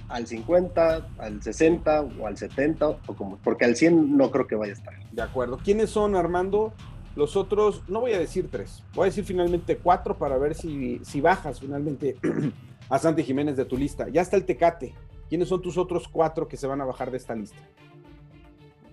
al 0.09 0.27
50, 0.27 1.09
al 1.19 1.43
60 1.43 2.01
o 2.19 2.27
al 2.27 2.39
70, 2.39 2.89
o 2.89 2.99
como, 3.15 3.37
porque 3.45 3.67
al 3.67 3.77
100 3.77 4.17
no 4.17 4.31
creo 4.31 4.47
que 4.47 4.55
vaya 4.55 4.73
a 4.73 4.77
estar. 4.77 4.95
De 5.13 5.21
acuerdo. 5.23 5.59
¿Quiénes 5.63 5.91
son, 5.91 6.17
Armando? 6.17 6.73
Los 7.15 7.37
otros, 7.37 7.83
no 7.89 8.01
voy 8.01 8.13
a 8.13 8.19
decir 8.19 8.49
tres, 8.51 8.85
voy 8.95 9.05
a 9.05 9.07
decir 9.07 9.25
finalmente 9.25 9.77
cuatro 9.77 10.17
para 10.17 10.39
ver 10.39 10.55
si, 10.55 11.01
si 11.03 11.21
bajas 11.21 11.61
finalmente 11.61 12.17
a 12.89 12.99
Santi 12.99 13.23
Jiménez 13.23 13.57
de 13.57 13.67
tu 13.67 13.77
lista. 13.77 14.09
Ya 14.09 14.23
está 14.23 14.37
el 14.37 14.45
Tecate. 14.45 14.95
¿Quiénes 15.29 15.49
son 15.49 15.61
tus 15.61 15.77
otros 15.77 16.09
cuatro 16.09 16.49
que 16.49 16.57
se 16.57 16.67
van 16.67 16.81
a 16.81 16.87
bajar 16.87 17.11
de 17.11 17.19
esta 17.19 17.35
lista? 17.35 17.59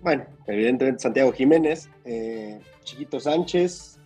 Bueno, 0.05 0.23
evidentemente 0.45 1.01
Santiago 1.01 1.31
Jiménez, 1.31 1.89
eh, 2.05 2.61
Chiquito 2.83 3.19
Sánchez. 3.19 3.99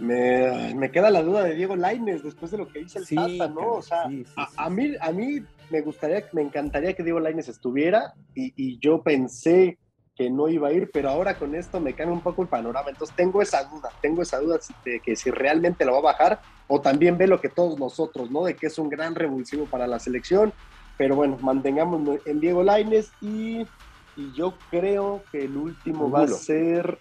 Me, 0.00 0.90
queda 0.90 1.12
la 1.12 1.22
duda 1.22 1.44
de 1.44 1.54
Diego 1.54 1.76
Laines 1.76 2.24
después 2.24 2.50
de 2.50 2.58
lo 2.58 2.66
que 2.66 2.80
dice 2.80 2.98
el 2.98 3.06
Tata, 3.06 3.54
¿no? 3.54 3.74
O 3.74 3.82
sea, 3.82 4.10
a, 4.56 4.70
mí, 4.70 4.94
a 5.00 5.12
mí 5.12 5.44
me 5.70 5.80
gustaría, 5.80 6.24
me 6.32 6.42
encantaría 6.42 6.92
que 6.92 7.04
Diego 7.04 7.20
Laines 7.20 7.48
estuviera 7.48 8.14
y, 8.34 8.76
yo 8.80 9.00
pensé 9.00 9.78
que 10.16 10.28
no 10.28 10.48
iba 10.48 10.66
a 10.66 10.72
ir, 10.72 10.90
pero 10.92 11.08
ahora 11.08 11.38
con 11.38 11.54
esto 11.54 11.78
me 11.78 11.94
cambia 11.94 12.12
un 12.12 12.22
poco 12.22 12.42
el 12.42 12.48
panorama. 12.48 12.90
Entonces 12.90 13.14
tengo 13.14 13.42
esa 13.42 13.62
duda, 13.62 13.90
tengo 14.02 14.22
esa 14.22 14.40
duda 14.40 14.58
de 14.84 14.98
que 14.98 15.14
si 15.14 15.30
realmente 15.30 15.84
lo 15.84 15.92
va 15.92 15.98
a 15.98 16.12
bajar 16.12 16.40
o 16.66 16.80
también 16.80 17.16
ve 17.16 17.28
lo 17.28 17.40
que 17.40 17.48
todos 17.48 17.78
nosotros, 17.78 18.28
¿no? 18.28 18.42
De 18.44 18.56
que 18.56 18.66
es 18.66 18.76
un 18.76 18.88
gran 18.88 19.14
revulsivo 19.14 19.66
para 19.66 19.86
la 19.86 20.00
selección. 20.00 20.52
Pero 20.98 21.14
bueno, 21.14 21.38
mantengamos 21.40 22.18
en 22.26 22.40
Diego 22.40 22.64
Laines 22.64 23.12
y 23.20 23.64
y 24.16 24.32
yo 24.32 24.54
creo 24.70 25.22
que 25.30 25.44
el 25.44 25.56
último 25.56 26.10
va 26.10 26.22
a 26.22 26.28
ser. 26.28 26.98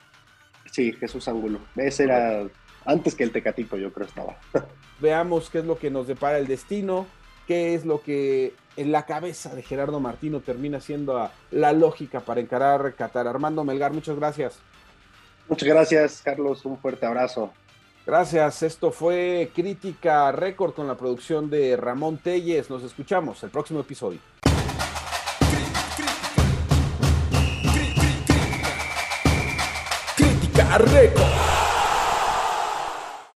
Sí, 0.72 0.94
Jesús 0.94 1.28
Angulo. 1.28 1.60
Ese 1.76 2.06
era 2.06 2.48
antes 2.86 3.16
que 3.16 3.24
el 3.24 3.32
Tecatito, 3.32 3.78
yo 3.78 3.92
creo 3.94 4.08
estaba. 4.08 4.38
Veamos 5.00 5.50
qué 5.50 5.60
es 5.60 5.66
lo 5.66 5.78
que 5.78 5.90
nos 5.90 6.08
depara 6.08 6.38
el 6.38 6.48
destino, 6.48 7.06
qué 7.48 7.76
es 7.76 7.86
lo 7.86 8.02
que 8.02 8.54
en 8.76 8.92
la 8.92 9.06
cabeza 9.06 9.54
de 9.56 9.62
Gerardo 9.62 10.00
Martino 10.00 10.40
termina 10.40 10.80
siendo 10.80 11.30
la 11.52 11.74
lógica 11.74 12.22
para 12.22 12.42
encarar 12.42 12.96
Qatar. 12.96 13.28
Armando 13.28 13.64
Melgar, 13.64 13.94
muchas 13.94 14.18
gracias. 14.18 14.60
Muchas 15.48 15.68
gracias, 15.68 16.22
Carlos. 16.24 16.66
Un 16.66 16.78
fuerte 16.78 17.06
abrazo. 17.06 17.54
Gracias. 18.06 18.64
Esto 18.64 18.92
fue 18.92 19.52
Crítica 19.54 20.32
Récord 20.32 20.74
con 20.74 20.88
la 20.88 20.96
producción 20.96 21.50
de 21.50 21.78
Ramón 21.78 22.18
Telles. 22.18 22.70
Nos 22.70 22.84
escuchamos 22.84 23.44
el 23.44 23.50
próximo 23.50 23.82
episodio. 23.82 24.20
Record. 30.80 31.33